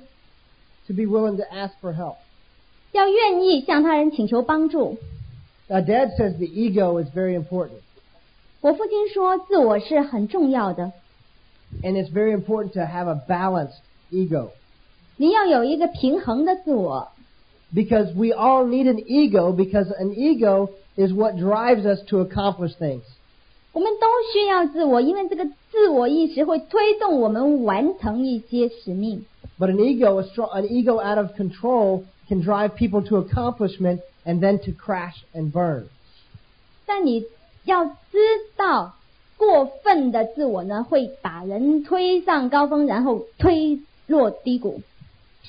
[0.87, 2.17] to be willing to ask for help.
[2.93, 4.99] 要愿意向他人请求帮助。
[5.69, 7.81] Now, Dad says the ego is very important,
[8.61, 10.93] 我父亲说，自我是很重要的，
[11.83, 13.79] and it's very important to have a balanced
[14.11, 14.51] ego.
[15.17, 17.13] 你要有一个平衡的自我，
[17.73, 22.75] Because we all need an ego, because an ego is what drives us to accomplish
[22.77, 23.03] things.
[23.76, 29.26] 我们都需要自我，因为这个自我意识会推动我们完成一些使命。
[29.60, 34.40] But an ego, a strong, an ego out of control, can drive people to accomplishment and
[34.40, 35.88] then to crash and burn.
[36.86, 37.26] 但你
[37.66, 38.18] 要知
[38.56, 38.96] 道，
[39.36, 44.84] 过分的自我呢，会把人推上高峰，然后推落低谷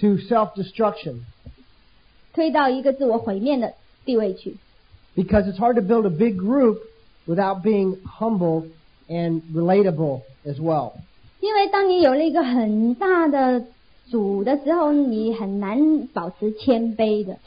[0.00, 1.20] ，to self-destruction
[2.34, 3.74] 推到一个自我毁灭的
[4.04, 4.56] 地位去。
[5.14, 6.78] because it's hard to build a big group
[7.25, 8.67] without being humble
[9.07, 10.93] and relatable as well.
[11.39, 13.65] 因为当你有了一个很大的
[14.09, 17.37] 主的时候，你很难保持谦卑的。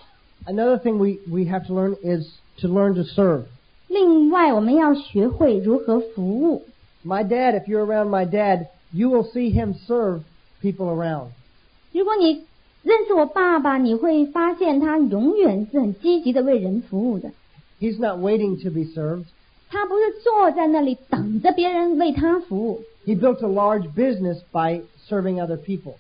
[0.47, 2.27] Another thing we, we have to learn is
[2.61, 3.45] to learn to serve.
[3.89, 6.65] 另外，我们要学会如何服务。
[7.05, 10.21] My dad, if you're around my dad, you will see him serve
[10.63, 11.29] people around.
[11.93, 12.45] 如果你
[12.83, 17.31] 认识我爸爸，你会发现他永远是很积极的为人服务的。
[17.81, 19.27] He's not waiting to be served.
[19.70, 25.94] 他不是坐在那里等着别人为他服务，He built a large business by serving other people.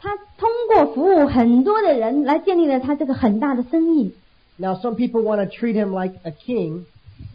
[0.00, 4.14] 他通过服务很多的人来建立了他这个很大的生意。
[4.56, 6.84] Now, some people want to treat him like a king,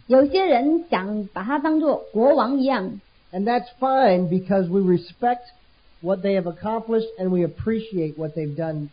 [0.08, 3.00] 有些人想把他当做国王一样
[3.34, 5.42] ，and that's fine because we respect
[6.02, 8.90] what they have accomplished and we appreciate what they've done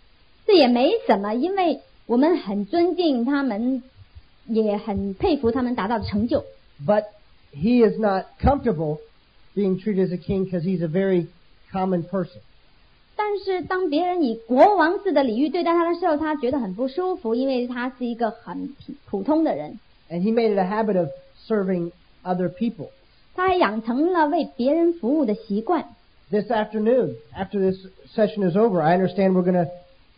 [0.47, 3.83] 这也没什么，因为我们很尊敬他们，
[4.47, 6.45] 也很佩服他们达到的成就。
[6.86, 7.06] But
[7.52, 9.00] he is not comfortable
[9.56, 11.28] being treated as a king because he's a very
[11.72, 12.40] common person.
[13.16, 18.76] 但是当别人以国王式的礼遇对待他的时候，他觉得很不舒服，因为他是一个很
[19.10, 19.80] 普通的人，
[20.10, 21.10] And he made it a habit of
[21.48, 21.92] serving
[22.24, 22.90] other people.
[23.36, 25.86] 他还养成了为别人服务的习惯。
[26.32, 29.70] This afternoon, after this session is over, I understand we're going to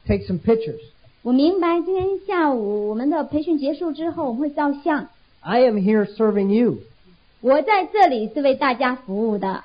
[0.08, 0.80] take some pictures.
[1.24, 5.10] 我明白，今天下午我们的培训结束之后，我们会照相。
[5.48, 6.80] I am here serving you.
[7.42, 9.64] 我在这里是为大家服务的。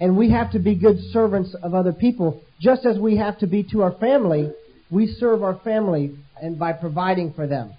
[0.00, 3.46] And we have to be good servants of other people, just as we have to
[3.46, 4.52] be to our family.
[4.90, 7.70] We serve our family and by providing for them.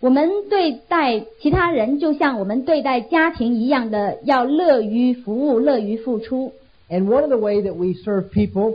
[0.00, 6.52] 我们对待其他人，就像我们对待家庭一样的，要乐于服务，乐于付出。
[6.90, 8.74] And one of the way that we serve people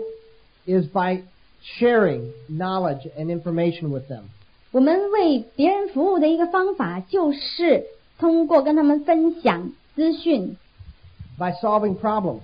[0.65, 1.23] is by
[1.61, 4.23] sharing knowledge and information with them.
[4.71, 7.85] 我们为别人服务的一个方法，就是
[8.19, 10.57] 通过跟他们分享资讯，
[11.37, 12.41] by solving problems.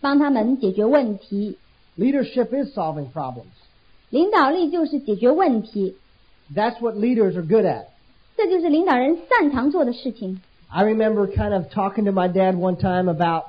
[0.00, 1.58] 帮他们解决问题。
[1.96, 3.52] Leadership is solving problems.
[4.10, 5.96] 领导力就是解决问题，
[6.54, 7.86] That's what leaders are good at.
[8.36, 10.40] 这就是领导人擅长做的事情。
[10.68, 13.44] I remember kind of talking to my dad one time about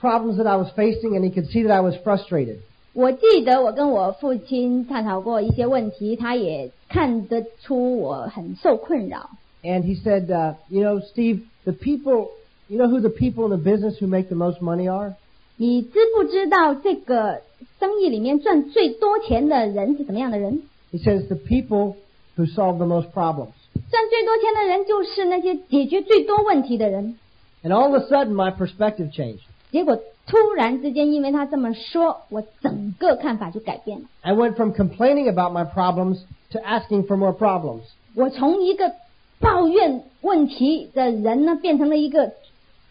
[0.00, 2.58] problems that I was facing, and he could see that I was frustrated.
[2.97, 9.29] 我记得我跟我父亲探讨过一些问题，他也看得出我很受困扰。
[9.61, 12.29] And he said, uh, You know, Steve, the people,
[12.67, 15.13] you know who the people in the business who make the most money are?
[15.57, 17.41] 你知不知道这个
[17.79, 21.97] 生意里面赚最多钱的人是什么样的人？He says, The people
[22.35, 23.53] who solve the most problems.
[23.91, 27.19] 赚最多钱的人就是那些解决最多问题的人。
[27.61, 29.41] And all of a sudden, my perspective changed.
[29.71, 34.07] 结果突然之间，因为他这么说，我整个看法就改变了。
[34.21, 36.19] I went from complaining about my problems
[36.51, 37.83] to asking for more problems.
[38.13, 38.91] 我从一个
[39.39, 42.33] 抱怨问题的人呢，变成了一个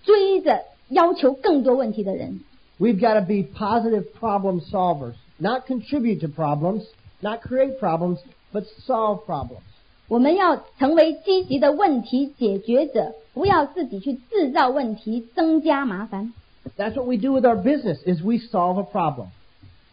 [0.02, 2.40] 追着要求更多问题的人。
[2.78, 6.84] We've got to be positive problem solvers, not contribute to problems,
[7.20, 8.18] not create problems,
[8.52, 9.60] but solve problems.
[10.08, 16.32] 我们要成为积极的问题解决者，不要自己去制造问题，增加麻烦。
[16.77, 19.27] That's what we do with our business is we solve a problem.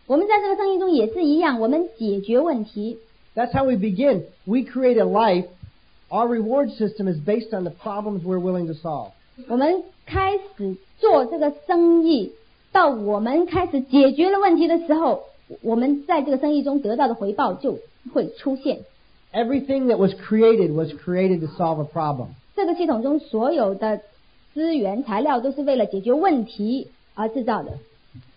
[0.06, 2.98] 我们在这个生意中也是一样，我们解决问题。
[3.34, 4.22] That's how we begin.
[4.46, 5.46] We create a life.
[6.10, 9.10] Our reward system is based on the problems we're willing to solve.
[9.48, 12.32] 我们开始做这个生意，
[12.72, 15.24] 到我们开始解决了问题的时候，
[15.62, 17.78] 我们在这个生意中得到的回报就
[18.12, 18.80] 会出现。
[19.32, 22.28] Everything that was created was created to solve a problem.
[22.56, 24.00] 这个系统中所有的
[24.53, 27.71] 资源材料都是为了解决问题而制造的。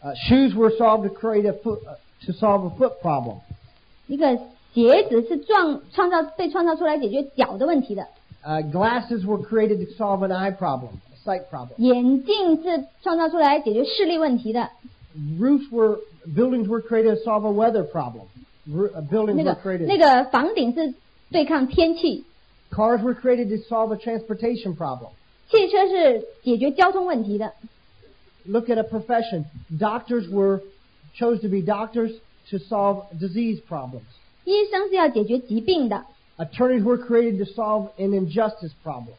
[0.03, 3.39] Uh, shoes were solved to create a foot, uh, to solve a foot problem.
[4.07, 4.39] 一个
[4.73, 8.07] 鞋子是创创造被创造出来解决脚的问题的
[8.45, 10.91] ，Uh, glasses were created to solve an eye problem,
[11.25, 11.75] sight problem.
[11.79, 14.71] 眼镜是创造出来解决视力问题的
[15.39, 15.99] ，Roofs were
[16.35, 18.27] buildings were created to solve a weather problem.
[18.67, 19.87] Ro- uh, buildings were created.
[19.87, 20.95] 那个房顶是
[21.31, 22.25] 对抗天气
[22.71, 25.11] ，Cars were created to solve a transportation problem.
[25.50, 27.54] 汽车是解决交通问题的。
[28.46, 29.46] Look at a profession.
[29.78, 30.62] Doctors were
[31.16, 32.14] chose to be doctors
[32.50, 34.02] to solve disease problems.
[34.46, 36.06] 医生是要解决疾病的，
[36.38, 39.14] Attorneys were created to solve an injustice problem.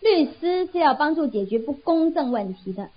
[0.00, 2.90] 律师是要帮助解决不公正问题的。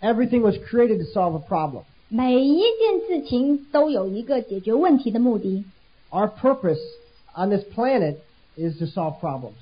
[0.00, 1.84] Everything was created to solve a problem.
[2.08, 5.64] 每一件事情都有一个解决问题的目的。
[6.10, 6.80] Our purpose
[7.34, 8.18] on this planet
[8.56, 9.54] is to solve problems.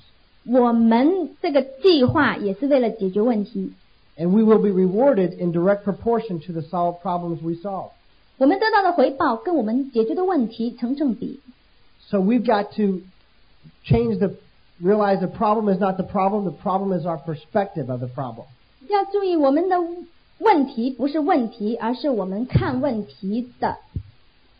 [0.47, 3.73] 我们这个计划也是为了解决问题，
[4.17, 7.89] And we will be rewarded in direct proportion to the solved problems we solve.
[8.37, 11.39] 我们得到的回报跟我们解决的问题成正比。
[12.09, 13.01] So we've got to
[13.83, 14.35] change the,
[14.81, 18.45] realize the problem is not the problem, the problem is our perspective of the problem.
[18.87, 19.77] 要注意，我们的
[20.37, 23.77] 问题不是问题，而是我们看问题的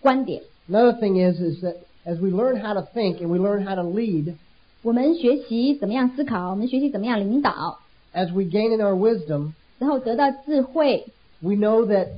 [0.01, 0.41] 观点。
[0.68, 1.76] Another thing is, is that
[2.06, 4.34] as we learn how to think and we learn how to lead,
[4.82, 7.80] 我们学习怎么样思考，我们学习怎么样领导，
[8.14, 11.08] as we gain in our wisdom, 然后得到智慧。
[11.41, 12.10] we know that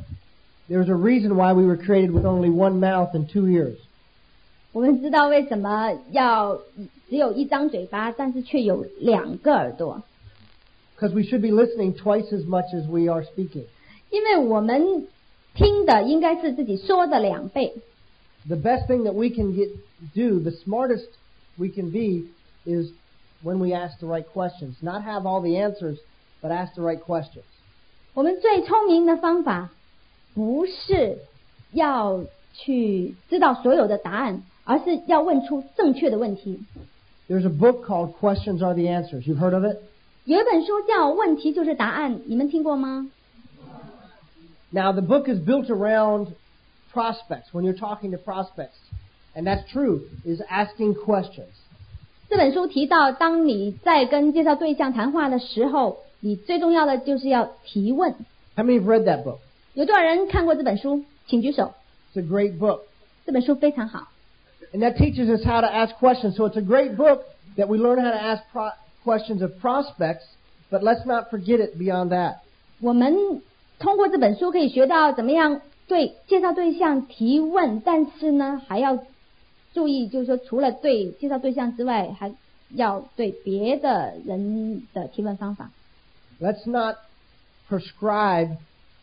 [0.69, 3.77] there's a reason why we were created with only one mouth and two ears.
[4.73, 6.59] 我们知道为什么要
[7.09, 10.03] 只有一张嘴巴，但是却有两个耳朵，
[10.97, 13.63] Because we should be listening twice as much as we are speaking.
[14.09, 15.07] 因为我们
[15.55, 17.73] 听的应该是自己说的两倍。
[18.47, 19.69] The best thing that we can get
[20.13, 21.07] do, the smartest
[21.57, 22.27] we can be,
[22.65, 22.91] is
[23.43, 24.75] when we ask the right questions.
[24.81, 25.97] Not have all the answers,
[26.41, 27.43] but ask the right questions.
[28.13, 29.69] 我们最聪明的方法，
[30.33, 31.19] 不是
[31.71, 32.23] 要
[32.53, 36.59] 去知道所有的答案，而是要问出正确的问题。
[37.29, 39.27] There's a book called Questions Are the Answers.
[39.27, 39.77] You've heard of it?
[40.25, 43.07] 有一本书叫《问题就是答案》，你们听过吗？
[44.71, 46.33] Now, the book is built around
[46.93, 48.75] prospects, when you're talking to prospects.
[49.35, 51.53] And that's true, is asking questions.
[52.31, 58.15] 这本书提到，当你在跟介绍对象谈话的时候，你最重要的就是要提问。
[58.55, 59.37] How many have read that book?
[59.73, 61.03] 有多少人看过这本书？
[61.27, 61.73] 请举手。
[62.13, 62.81] It's a great book.
[63.25, 64.07] 这本书非常好，
[64.73, 66.35] And that teaches us how to ask questions.
[66.35, 67.21] So it's a great book
[67.57, 68.71] that we learn how to ask pro-
[69.05, 70.23] questions of prospects,
[70.69, 72.37] but let's not forget it beyond that.
[72.81, 73.41] 我们
[73.79, 78.97] 通过这本书可以学到怎么样对介绍对象提问，但是呢，还要
[79.73, 82.33] 注意，就是说除了对介绍对象之外，还
[82.75, 85.71] 要对别的人的提问方法。
[86.39, 86.97] Let's not
[87.69, 88.57] prescribe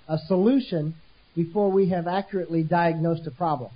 [0.07, 0.93] a solution
[1.35, 3.71] before we have accurately diagnosed a problem.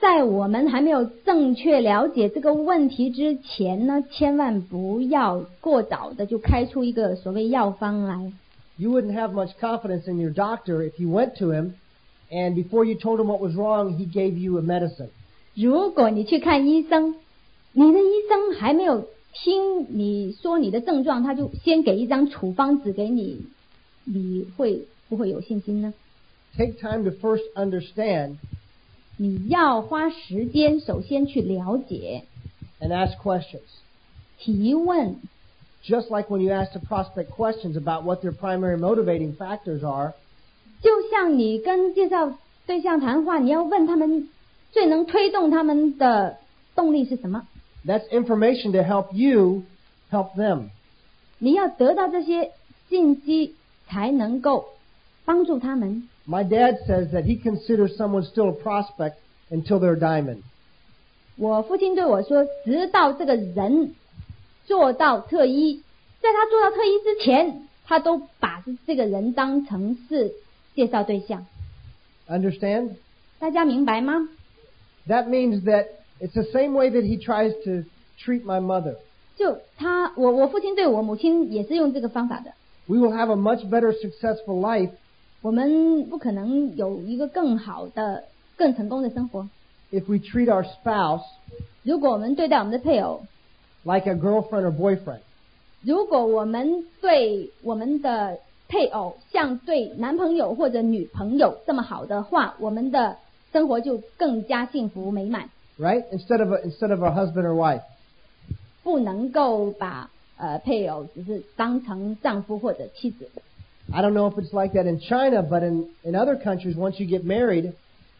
[0.00, 8.32] 在我们还没有正确了解这个问题之前呢，千万不要过早的就开出一个所谓药方来。
[8.76, 11.72] You wouldn't have much confidence in your doctor if you went to him
[12.30, 15.08] and before you told him what was wrong, he gave you a medicine.
[15.55, 17.15] 如果你去看医生，
[17.73, 23.45] 你的医生还没有听你说你的症状，他就先给一张处方纸给你，
[24.03, 25.93] 你会不会有信心呢
[26.57, 28.37] ？Take time to first understand
[29.17, 32.23] 你要花时间，首先去了解、
[32.79, 33.61] and ask questions.
[34.39, 35.17] 提问
[35.83, 40.13] ，Just like when you ask the prospect questions about what their primary motivating factors are,
[40.81, 44.29] 就像你跟介绍对象谈话，你要问他们
[44.73, 46.37] 最能推动他们的
[46.75, 47.47] 动力是什么
[47.85, 49.63] ？that's information to help you
[50.11, 50.69] help them.
[51.37, 52.51] 你要得到这些
[52.89, 53.55] 信息，
[53.87, 54.65] 才能够
[55.25, 56.09] 帮助他们。
[56.27, 59.15] My dad says that he considers someone still a prospect
[59.51, 60.37] until they're a diamond.
[61.35, 63.93] 我父亲对我说，直到这个人
[64.65, 65.81] 做到特一，
[66.21, 70.31] 在他做到特一之前，他都把这个人当成是
[70.75, 71.45] 介绍对象。
[72.27, 72.91] Understand?
[73.39, 74.29] 大家明白吗？
[75.06, 75.86] That means that
[76.20, 77.84] it's the same way that he tries to
[78.22, 78.96] treat my mother.
[79.36, 82.52] 就他，我我父亲对我母亲也是用这个方法的。
[82.86, 84.90] We will have a much better successful life
[85.40, 88.24] 我们不可能有一个更好的、
[88.56, 89.48] 更成功的生活，
[89.92, 91.22] if we treat our spouse
[91.84, 93.22] 如果我们对待我们的配偶，
[93.84, 95.20] like a girlfriend or boyfriend.
[95.82, 103.16] 如果我们对我们的配偶像对男朋友或者女朋友这么好的话，我们的
[103.53, 105.49] 生活就更加幸福美满。
[105.79, 106.03] right?
[106.11, 107.83] Instead of a, instead of a husband or wife.
[108.83, 113.29] 不能够把呃配偶只是当成丈夫或者妻子。
[113.93, 117.07] I don't know if it's like that in China, but in, in other countries, once you
[117.07, 117.71] get married,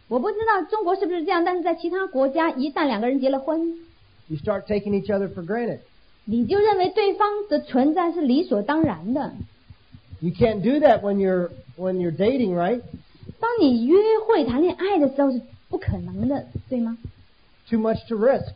[0.08, 3.76] 我不知道中国是不是这样，但是在其他国家，一旦两个人结了婚
[4.28, 5.80] ，you start taking each other for granted.
[6.26, 9.34] 你就认为对方的存在是理所当然的。
[10.20, 12.82] You can't do that when you're when you're dating, right?
[13.44, 16.98] 当你约会谈恋爱的时候是不可能的，对吗
[17.70, 18.54] ？Too much to risk.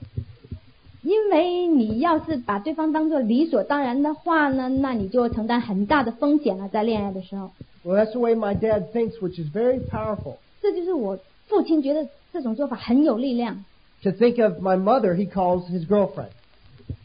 [1.01, 7.51] 因为你要是把对方当做理所当然的话呢，那你就承担很大的风险了，在恋爱的时候。
[7.83, 10.37] Well, that's the way my dad thinks, which is very powerful.
[10.61, 13.65] 这就是我父亲觉得这种做法很有力量
[14.03, 16.29] ，To think of my mother, he calls his girlfriend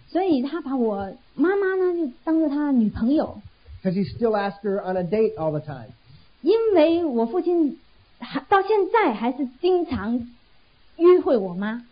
[0.09, 3.41] 所以他把我妈妈呢就当做他女朋友
[3.83, 5.89] ，because he still asks her on a date all the time.
[6.42, 7.80] 因为我父亲
[8.20, 10.28] 还到现在还是经常
[10.98, 11.84] 约会我妈。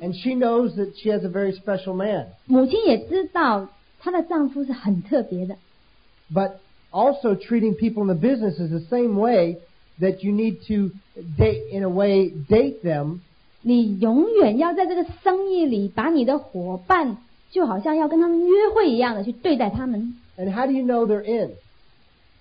[0.00, 2.26] And she knows that she has a very special man.
[2.44, 3.68] 母亲也知道
[4.00, 5.56] 她的丈夫是很特别的，
[6.30, 6.56] But
[6.90, 9.60] also treating people in the business is the same way
[10.00, 10.90] that you need to
[11.38, 13.20] date, in a way, date them
[13.61, 17.17] 你永远要在这个生意里把你的伙伴
[17.51, 20.15] 就好像要跟他们约会一样的去对待他们。
[20.37, 21.51] And how do you know they're in?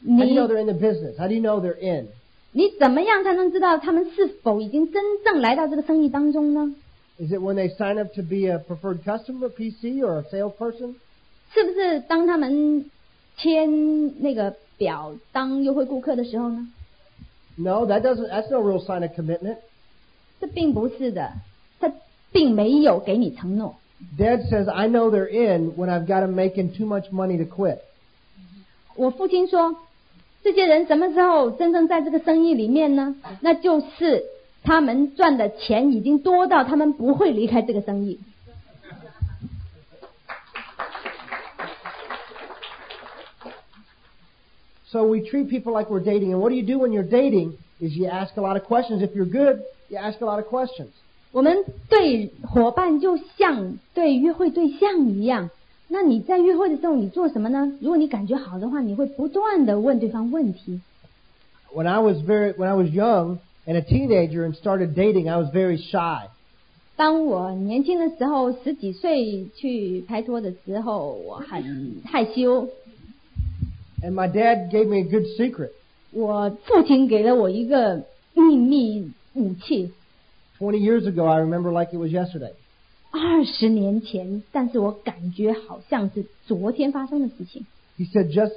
[0.07, 1.19] How do you know they're in the business?
[1.19, 2.09] How do you know they're in?
[2.53, 6.75] 你怎么样才能知道他们是否已经真正来到这个生意当中呢
[7.19, 10.95] ？Is it when they sign up to be a preferred customer, PC, or a salesperson?
[11.53, 12.85] 是不是当他们
[13.37, 16.69] 签那个表当优惠顾客的时候呢
[17.57, 18.29] ？No, that doesn't.
[18.29, 19.59] That's no real sign of commitment.
[20.40, 21.32] 这并不是的，
[21.80, 21.92] 他
[22.32, 23.76] 并没有给你承诺。
[24.18, 27.46] Dad says, "I know they're in when I've got them making too much money to
[27.46, 27.80] quit."
[28.96, 29.76] 我父亲说，
[30.44, 33.16] 这些人什么时候真正在这个生意里面呢？
[33.40, 34.26] 那就是
[34.64, 38.20] 他们赚的钱已经多到他们不会离开这个生意。
[44.92, 46.34] So we treat people like we're dating.
[46.34, 47.54] And what do you do when you're dating?
[47.80, 49.02] Is you ask a lot of questions.
[49.02, 50.89] If you're good, you ask a lot of questions.
[51.33, 55.51] 我们对伙伴就像对约会对象一样。
[55.89, 57.73] 那你在约会的时候，你做什么呢？
[57.81, 60.81] 如果你感觉好的话，你会不断的问对方问题。
[61.75, 65.49] When I was very, when I was young and a teenager and started dating, I was
[65.49, 66.29] very shy.
[66.97, 72.69] 当我年轻的时候，十几岁去拍拖的时候，我很害羞。
[74.03, 75.71] And my dad gave me a good secret.
[76.11, 79.92] 我父亲给了我一个秘密武器，
[80.60, 82.54] 20 years ago, I remember like it was yesterday.
[83.12, 87.66] 二十年前，但是我感觉好像是昨天发生的事情。
[87.98, 88.54] He said, just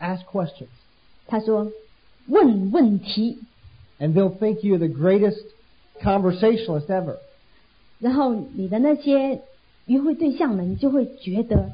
[0.00, 0.68] ask questions.
[1.26, 3.38] 他说：“问问题，
[4.00, 5.44] And they'll think you're the greatest
[6.00, 7.18] conversationalist ever.
[8.00, 9.42] 然后你的那些
[9.86, 11.70] 约会对象们就会觉得，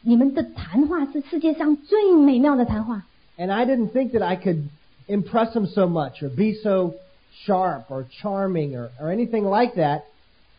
[0.00, 3.06] 你们的谈话是世界上最美妙的谈话。
[3.36, 4.68] And I didn't think that I could
[5.06, 6.94] impress them so much or be so
[7.44, 10.02] sharp or charming or, or anything like that,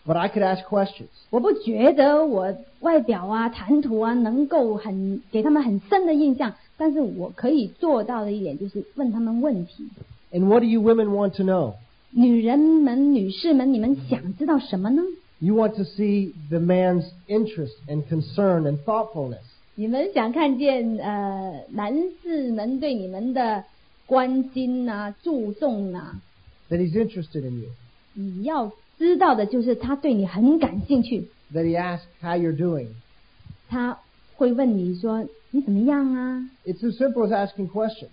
[0.05, 1.09] but I could ask questions.
[1.29, 9.87] 我不觉得我外表啊、谈吐啊能够很给他们很深的印象，但是我可以做到的一点就是问他们问题。
[10.31, 11.73] And what do you women want to know?
[12.11, 15.01] 女人们、女士们，你们想知道什么呢？
[15.39, 19.41] You want to see the man's interest and concern and thoughtfulness.
[19.75, 23.63] 你们想看见呃男士们对你们的
[24.05, 26.21] 关心啊、注重啊，
[26.69, 27.69] That he's interested in you.
[28.13, 32.87] 你要知道的就是他对你很感兴趣， That he asks how you're doing.
[33.69, 33.99] 他
[34.35, 36.49] 会问你说你怎么样啊？
[36.65, 38.09] It's as simple as asking questions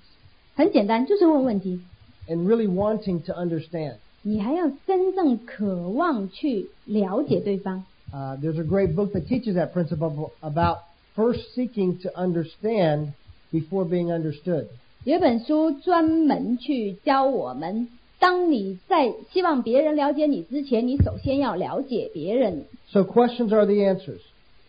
[0.55, 1.81] 很简单，就是问问题。
[2.29, 3.97] and really wanting to understand.
[4.23, 7.85] 你还要真正渴望去了解对方。
[8.13, 10.79] Uh, there's a great book that teaches that principle about
[11.17, 13.13] first seeking to understand
[13.53, 14.67] before being understood.
[15.05, 22.65] 有一本书专门去教我们， 当你在希望别人了解你之前，你首先要了解别人。
[22.89, 24.21] So questions are the answers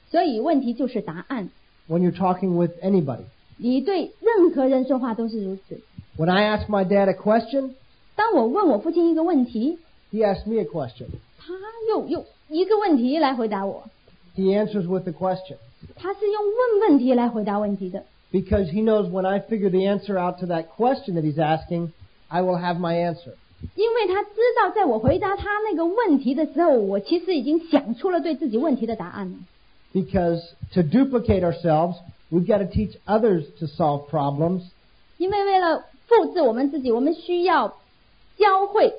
[0.09, 1.49] 所以问题就是答案。
[1.89, 3.23] when you're talking with anybody.
[3.57, 5.81] 你对任何人说话都是如此。
[6.17, 7.71] When I ask my dad a question,
[8.15, 9.79] 当我问我父亲一个问题，
[10.11, 11.07] he asks me a question.
[11.37, 11.53] 他
[11.89, 13.83] 又用一个问题来回答我，
[14.35, 15.57] He answers with the question
[15.95, 21.39] 他是用问问题来回答问题的， because he knows when I figure the answer out to that question that he's
[21.39, 21.89] asking,
[22.27, 23.33] I will have my answer.
[23.75, 29.37] 因为他知道在我回答他那个问题的时候，我其实已经想出了对自己问题的答案了。
[29.93, 30.41] Because
[30.73, 31.97] to duplicate ourselves,
[32.31, 34.61] we've got to teach others to solve problems.
[35.17, 37.75] 因为为了复制我们自己，我们需要
[38.37, 38.93] 教会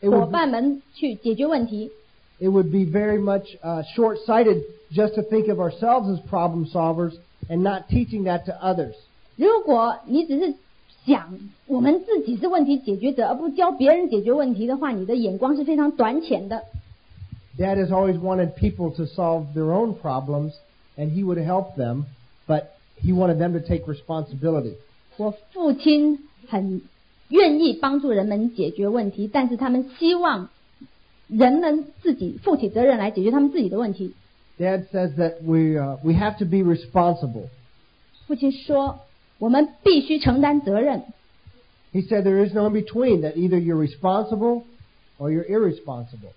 [0.00, 1.90] It 伙 would, 伴们去解决问题。
[2.40, 7.14] it would be very much uh, short-sighted just to think of ourselves as problem solvers
[7.48, 8.94] and not teaching that to others.
[9.36, 10.54] 如果你只是
[11.06, 16.62] 想我们自己是问题解决者，而不教别人解决问题的话，你的眼光是非常短浅的。
[17.58, 20.52] Dad has always wanted people to solve their own problems,
[20.96, 22.04] and he would help them,
[22.46, 22.66] but
[23.02, 24.74] he wanted them to take responsibility.
[25.18, 26.82] 我父亲很
[27.28, 30.48] 愿意帮助人们解决问题，但是他们希望
[31.28, 34.14] 人们自己负起责任来解决他们自己的问题。
[34.58, 37.48] Dad says that we uh, we have to be responsible.
[38.26, 39.00] 父亲说，
[39.38, 41.02] 我们必须承担责任。
[41.92, 44.62] He said there is no in between, that either you're responsible
[45.18, 46.32] or you're irresponsible.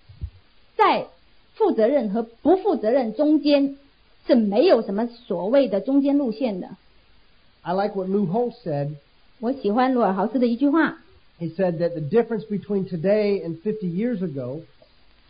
[0.76, 1.06] 在
[1.54, 3.76] 负责任和不负责任中间
[4.26, 6.76] 是没有什么所谓的中间路线的。
[7.62, 8.96] I like what Lou Holt said.
[9.40, 10.98] 我喜欢罗尔豪斯的一句话，
[11.40, 14.60] He said that the difference between today and 50 years ago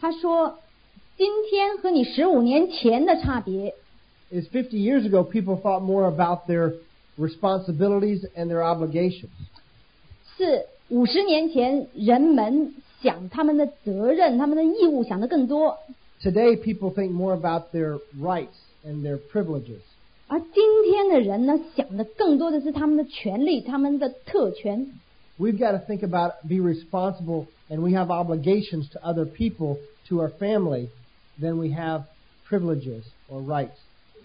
[0.01, 3.75] 他说：“今天和你十五年前的差别，
[4.31, 6.75] is 50 years ago people thought more about their
[7.19, 9.31] responsibilities and their obligations.
[10.37, 15.79] 是五十年前人们想他们的责任、他们的义务想得更多，
[16.23, 19.81] Today people think more about their rights and their privileges.
[20.29, 24.93] 而今天的人呢，想的更多的是他们的权利、他们的特权。
[25.39, 30.21] We've got to think about be responsible and we have obligations to other people, to
[30.21, 30.89] our family,
[31.41, 32.05] than we have
[32.49, 33.77] privileges or rights.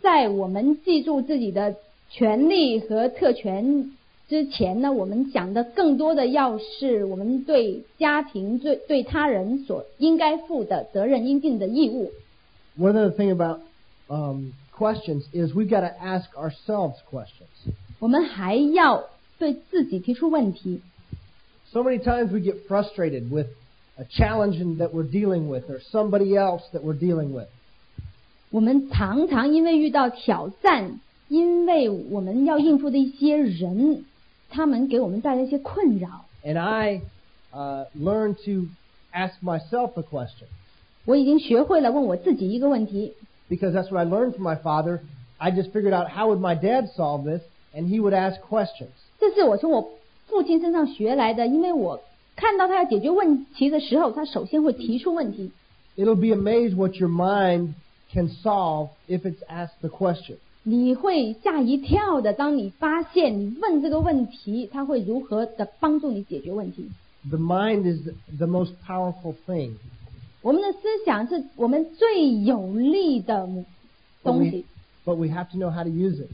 [0.01, 1.75] 在我们记住自己的
[2.16, 3.92] 权利和特权
[4.26, 12.10] 之前呢，我们想的更多的要是我们对家庭、对对他人所应该负的责任、应尽的义务。
[12.78, 13.60] One other thing about
[14.08, 17.74] um, questions is we've got to ask ourselves questions.
[17.98, 20.80] 我们还要对自己提出问题。
[21.70, 23.48] So many times we get frustrated with
[23.98, 27.48] a challenge that we're dealing with or somebody else that we're dealing with.
[28.50, 34.05] 我们常常因为遇到挑战，因为我们要应付的一些人，
[34.49, 36.25] 他们给我们带来一些困扰。
[36.43, 37.01] And I
[37.53, 38.67] uh, learned to
[39.13, 40.47] ask myself a question
[41.05, 43.13] 我已经学会了问我自己一个问题，
[43.49, 44.99] because that's what I learned from my father.
[45.37, 47.41] I just figured out how would my dad solve this,
[47.73, 48.89] and he would ask questions.
[49.19, 49.93] 这是我从我
[50.27, 51.47] 父亲身上学来的。
[51.47, 52.01] 因为我
[52.35, 55.51] 看到他要解决问题的时候，他首先会提出问题。
[55.97, 57.73] It'll be amazed what your mind
[58.13, 60.37] can solve if it's asked the question.
[60.68, 66.90] 你会吓一跳的，当你发现你问这个问题，他会如何的帮助你解决问题。
[67.30, 69.74] The mind is the most powerful thing.
[70.42, 73.48] 我们的思想是我们最有力的
[74.24, 74.64] 东西。
[75.04, 76.30] but we have to know how to use it.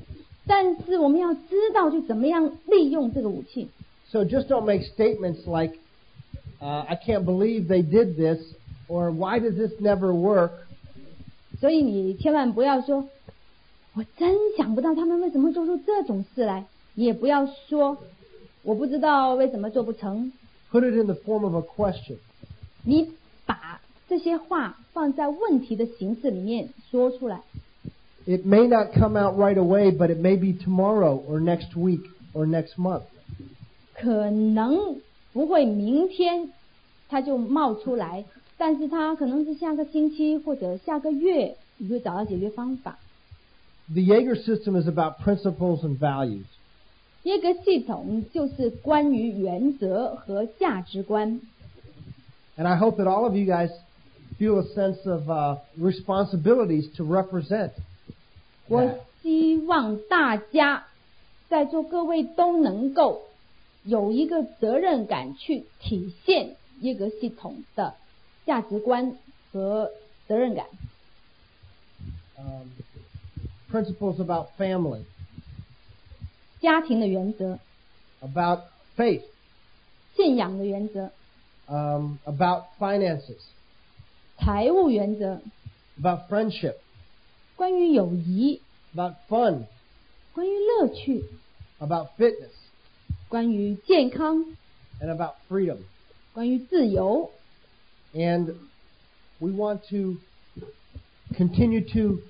[0.46, 3.68] 但是我们要知道去怎么样利用这个武器。
[4.10, 5.78] So just don't make statements like,
[6.58, 8.40] uh, I can't believe they did this,
[8.88, 10.52] or why does this never work?
[11.60, 13.06] 所以你千万不要说，
[13.94, 16.64] 我真想不到他们为什么做出这种事来，
[16.94, 17.98] 也不要说，
[18.62, 20.32] 我不知道为什么做不成。
[20.70, 22.16] Put it in the form of a question.
[22.84, 23.10] 你
[23.44, 27.42] 把这些话放在问题的形式里面说出来。
[28.24, 32.46] It may not come out right away, but it may be tomorrow, or next week, or
[32.46, 33.02] next month.
[33.92, 34.96] 可能
[35.34, 36.50] 不会明天
[37.10, 38.24] 它就冒出来，
[38.56, 42.98] 但是它可能是下个星期或者下个月，你会找到解决方法。
[43.88, 46.46] The Jaeger system is about principles and values.
[47.22, 51.40] 一个系统就是关于原则和价值观。
[52.56, 53.70] And I hope that all of you guys
[54.38, 57.72] feel a sense of uh, responsibilities to represent.
[58.68, 60.86] 我希望大家
[61.48, 63.22] 在座各位都能够
[63.84, 67.94] 有一个责任感去体现一个系统的
[68.46, 69.16] 价值观
[69.52, 69.90] 和
[70.26, 70.66] 责任感。
[72.38, 72.66] Um,
[73.71, 75.03] principles about family,
[76.59, 77.59] 家庭的原则、
[78.21, 78.61] about
[78.95, 79.23] faith,
[80.15, 81.11] 信仰的原则、
[81.67, 83.39] um, about finances,
[84.37, 85.41] 财务原则、
[85.99, 86.75] about friendship,
[87.55, 88.61] 关于友谊、
[88.93, 89.63] about fun,
[90.33, 91.25] 关于乐趣、
[91.79, 92.51] about fitness,
[93.29, 94.45] 关于健康、
[94.99, 95.77] and about freedom.
[96.33, 97.31] 关于自由。
[98.13, 98.55] And
[99.39, 100.17] we want to
[101.35, 102.21] continue to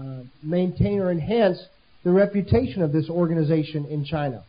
[0.00, 1.58] uh, maintain or enhance
[2.02, 4.42] the reputation of this organization in China.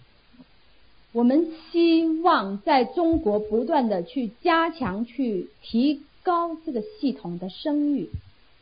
[1.13, 8.09] 我们希望在中国不断的去加强、去提高这个系统的声誉。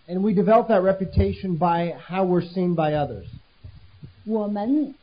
[0.08, 3.28] And we develop that reputation by how we're seen by others.
[4.26, 4.96] 我们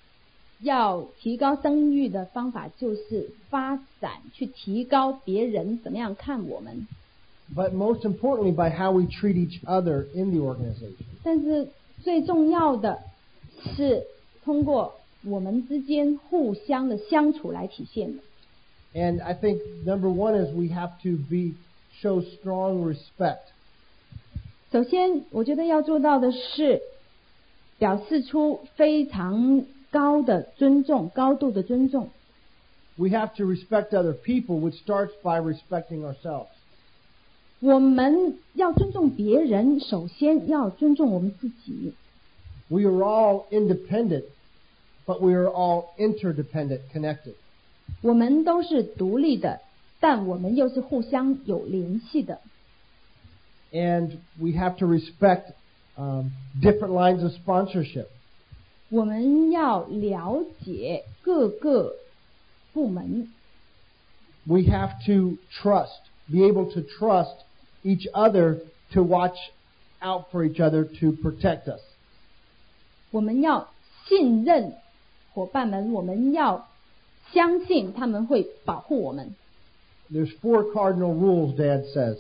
[0.61, 6.89] 要提高声誉的方法就是发展，去提高别人怎么样看我们。
[7.54, 11.06] but most importantly by how we treat each other in the organization.
[11.24, 11.68] 但是
[12.04, 13.00] 最重要的
[13.76, 14.06] 是
[14.44, 18.24] 通过我们之间互相的相处来体现的。
[18.94, 21.56] And I think number one is we have to be
[22.02, 23.52] show strong respect.
[24.72, 26.82] 首先，我觉得要做到的是
[27.78, 32.10] 表示出非常高的尊重、高度的尊重。
[32.96, 36.48] We have to respect other people, which starts by respecting ourselves.
[37.61, 41.95] 我们要尊重别人，首先要尊重我们自己。
[42.69, 44.25] We are all independent,
[45.07, 47.35] but we are all interdependent, connected.
[48.03, 49.61] 我们都是独立的，
[50.01, 52.41] 但我们又是互相有联系的。
[53.73, 55.53] And we have to respect
[55.97, 58.07] um, different lines of sponsorship.
[58.91, 61.97] 我们要了解各个
[62.73, 63.33] 部门
[64.45, 67.46] ，We have to trust, be able to trust
[67.86, 68.60] each other
[68.94, 69.38] to watch
[70.02, 71.82] out for each other to protect us.
[73.12, 73.70] 我们要
[74.08, 74.74] 信任
[75.34, 76.68] 伙伴们，我们要
[77.34, 79.36] 相信他们会保护我们。
[80.12, 82.18] There's four cardinal rules, Dad says.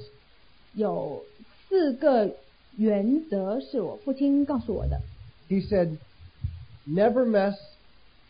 [0.73, 1.23] 有
[1.67, 2.31] 四个
[2.77, 5.01] 原则是我父亲告诉我的。
[5.49, 5.97] He said,
[6.87, 7.55] never mess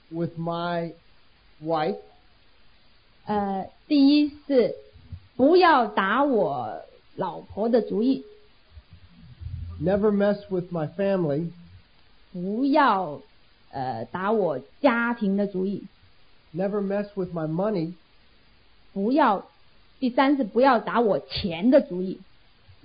[0.09, 0.93] with my
[1.63, 1.97] wife,
[3.25, 4.75] 呃，第一是
[5.35, 6.81] 不要打我
[7.16, 8.24] 老婆的主意
[9.82, 11.48] ，never mess with my family,
[12.32, 13.22] 不要
[13.70, 15.84] 呃打我家庭的主意
[16.54, 17.94] ，never mess with my money,
[18.92, 19.46] 不要
[19.98, 22.20] 第三是不要打我钱的主意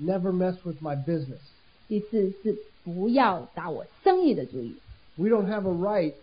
[0.02, 1.42] ，never mess with my business.
[1.90, 4.78] 第四是不要打我生意的主意。
[5.18, 6.14] We don't have a right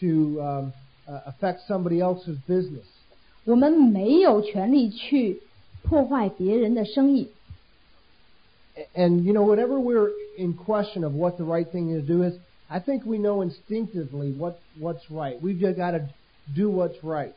[0.00, 0.72] to um,
[1.06, 2.86] uh, affect somebody else's business.
[3.44, 5.40] 我们没有权利去
[5.84, 7.30] 破坏别人的生意。
[8.95, 12.33] And you know, whenever we're in question of what the right thing to do is,
[12.69, 15.41] I think we know instinctively what what's right.
[15.41, 16.07] We've just got to
[16.55, 17.33] do what's right.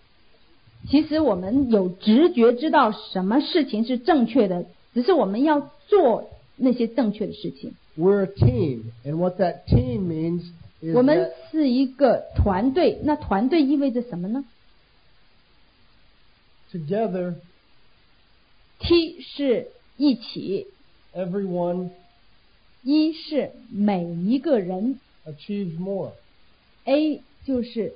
[0.88, 7.74] 其实我们有直觉知道什么事情是正确的，只是我们要做那些正确的事情。
[7.96, 10.42] We're a team, and what that team means
[10.80, 14.44] is 我们 that 是一个团队，那团队意味着什么呢
[16.70, 17.34] together,
[18.80, 20.66] ？T 是一起，
[21.14, 21.90] everyone
[22.82, 26.12] 一是每一个人 achieves more.
[26.84, 27.92] ，A 就是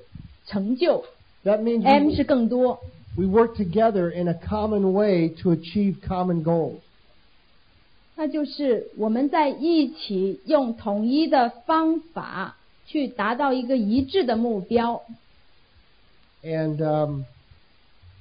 [0.47, 1.05] 成就
[1.45, 2.80] That means ，M we, 是更多。
[3.16, 6.80] we work together in a common way to achieve common goals.
[8.16, 15.03] 那就是我们在一起用统一的方法去达到一个一致的目标。
[16.43, 17.24] And um,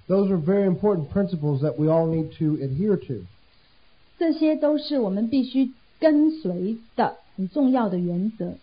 [0.07, 3.25] those are very important principles that we all need to adhere to.
[4.22, 8.54] 这些都是我们必须跟随的很重要的原则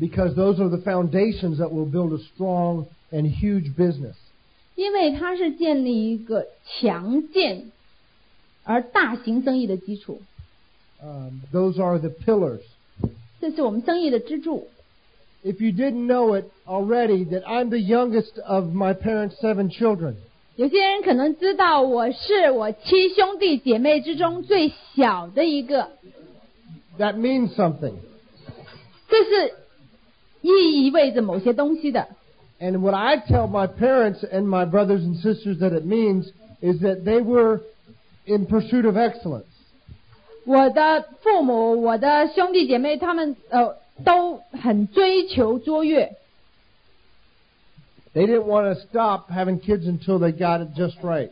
[0.00, 4.14] ，because those are the foundations that will build a strong and huge business.
[4.74, 7.70] 因为它是建立一个强健
[8.64, 10.22] 而大型生意的基础
[11.02, 12.62] ，Um, those are the pillars.
[13.38, 14.68] 这是我们生意的支柱。
[15.44, 20.14] If you didn't know it already, that I'm the youngest of my parents' seven children.
[20.56, 25.88] 有些人可能知道我是我七兄弟姐妹之中最小的一个
[26.98, 27.94] ，That means something.
[29.08, 29.54] 这是
[30.42, 32.06] 意味着某些东西的。
[32.60, 36.26] And what I tell my parents and my brothers and sisters that it means
[36.60, 37.60] is that they were
[38.26, 39.46] in pursuit of excellence.
[40.44, 46.12] 我的父母、我的兄弟姐妹，他们呃都很追求卓越，
[48.13, 51.29] They didn't want to stop having kids until they got it just right.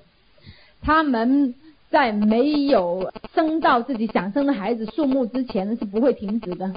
[0.82, 1.55] 他们
[1.89, 6.71] 在没有生到自己想生的孩子数目之前呢，是不会停止的。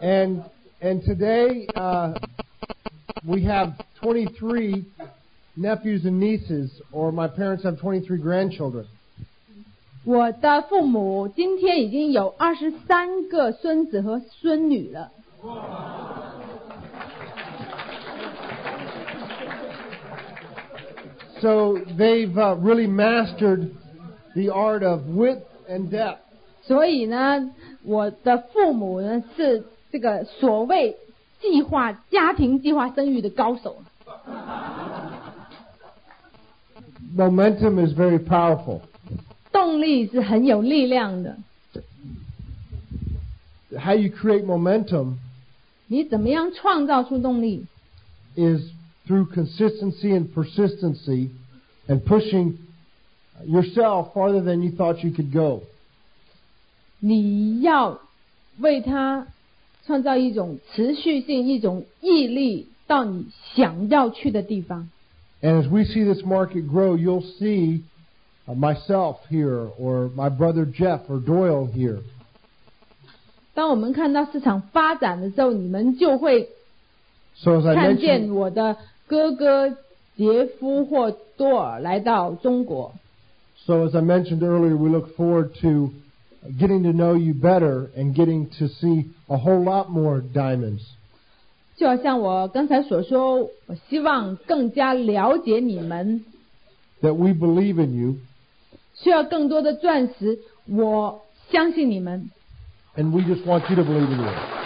[0.00, 0.42] And
[0.82, 2.12] and today uh,
[3.24, 3.72] we have
[4.02, 4.84] 23
[5.56, 8.84] nephews and nieces, or my parents have 23 grandchildren.
[10.04, 15.10] 我的父母今天已经有二十三个孙子和孙女了，
[21.40, 23.70] So they've uh, really mastered
[24.34, 26.18] the art of width and depth.
[26.66, 27.50] 所以呢，
[27.82, 30.96] 我的父母呢是这个所谓
[31.40, 33.76] 计划家庭计划生育的高手。
[37.16, 38.80] Momentum is very powerful.
[39.52, 41.36] 动力是很有力量的。
[43.76, 45.16] How you create momentum
[45.86, 47.66] 你怎么样创造出动力？
[48.36, 48.70] is
[49.08, 51.30] through consistency and persistency
[51.88, 52.58] and pushing
[53.44, 55.62] yourself farther than you thought you could go.
[57.00, 58.00] 你要
[58.58, 59.26] 为他
[59.86, 64.88] 创造一种持续性、一种毅力，到你想要去的地方。
[65.42, 67.82] And as we see this market grow, you'll see
[68.46, 71.98] uh, myself here, or my brother Jeff, or Doyle here.
[73.52, 76.48] 当我们看到市场发展的时候，你们就会
[77.36, 79.76] So as I 看见 mentioned, 我的 哥哥
[80.16, 82.92] 杰夫或多尔来到中国。
[83.66, 85.90] so as I mentioned earlier, we look forward to
[86.58, 90.82] getting to know you better and getting to see a whole lot more diamonds.
[91.76, 96.24] 就好像我刚才所说，我希望更加了解你们，
[97.02, 98.16] That we believe in you,
[98.94, 100.38] 需要更多的钻石。
[100.68, 102.30] 我相信你们，
[102.96, 104.57] and we just want you to believe in you.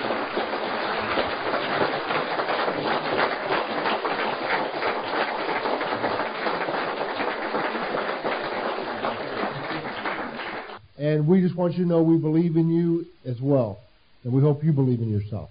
[11.12, 13.78] And we just want you to know we believe in you as well.
[14.24, 15.48] And we hope you believe in yourself.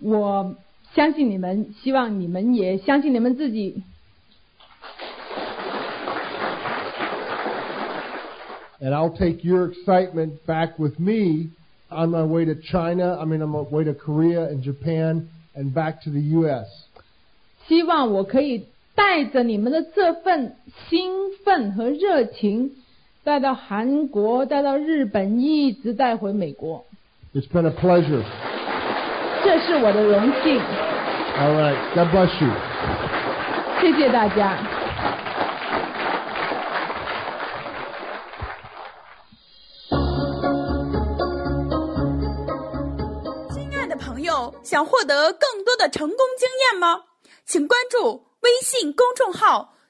[0.00, 0.56] 我
[0.94, 3.82] 相信你们，希望你们也相信你们自己。
[8.80, 11.50] And I'll take your excitement back with me
[11.90, 15.74] on my way to China, I mean, on my way to Korea and Japan and
[15.74, 16.66] back to the U.S.
[17.68, 20.56] 希望我可以带着你们的这份
[20.88, 21.10] 兴
[21.44, 22.72] 奋和热情，
[23.25, 26.85] 带到韩国，带到日本，一直带回美国。
[27.33, 28.21] It's been a pleasure.
[29.43, 30.61] 这是我的荣幸
[31.39, 31.75] ，All right.
[31.95, 32.51] God bless you.
[33.81, 34.59] 谢谢大家。
[43.49, 47.01] 亲爱的朋友，想获得更多的成功经验吗？
[47.43, 49.73] 请关注微信公众号“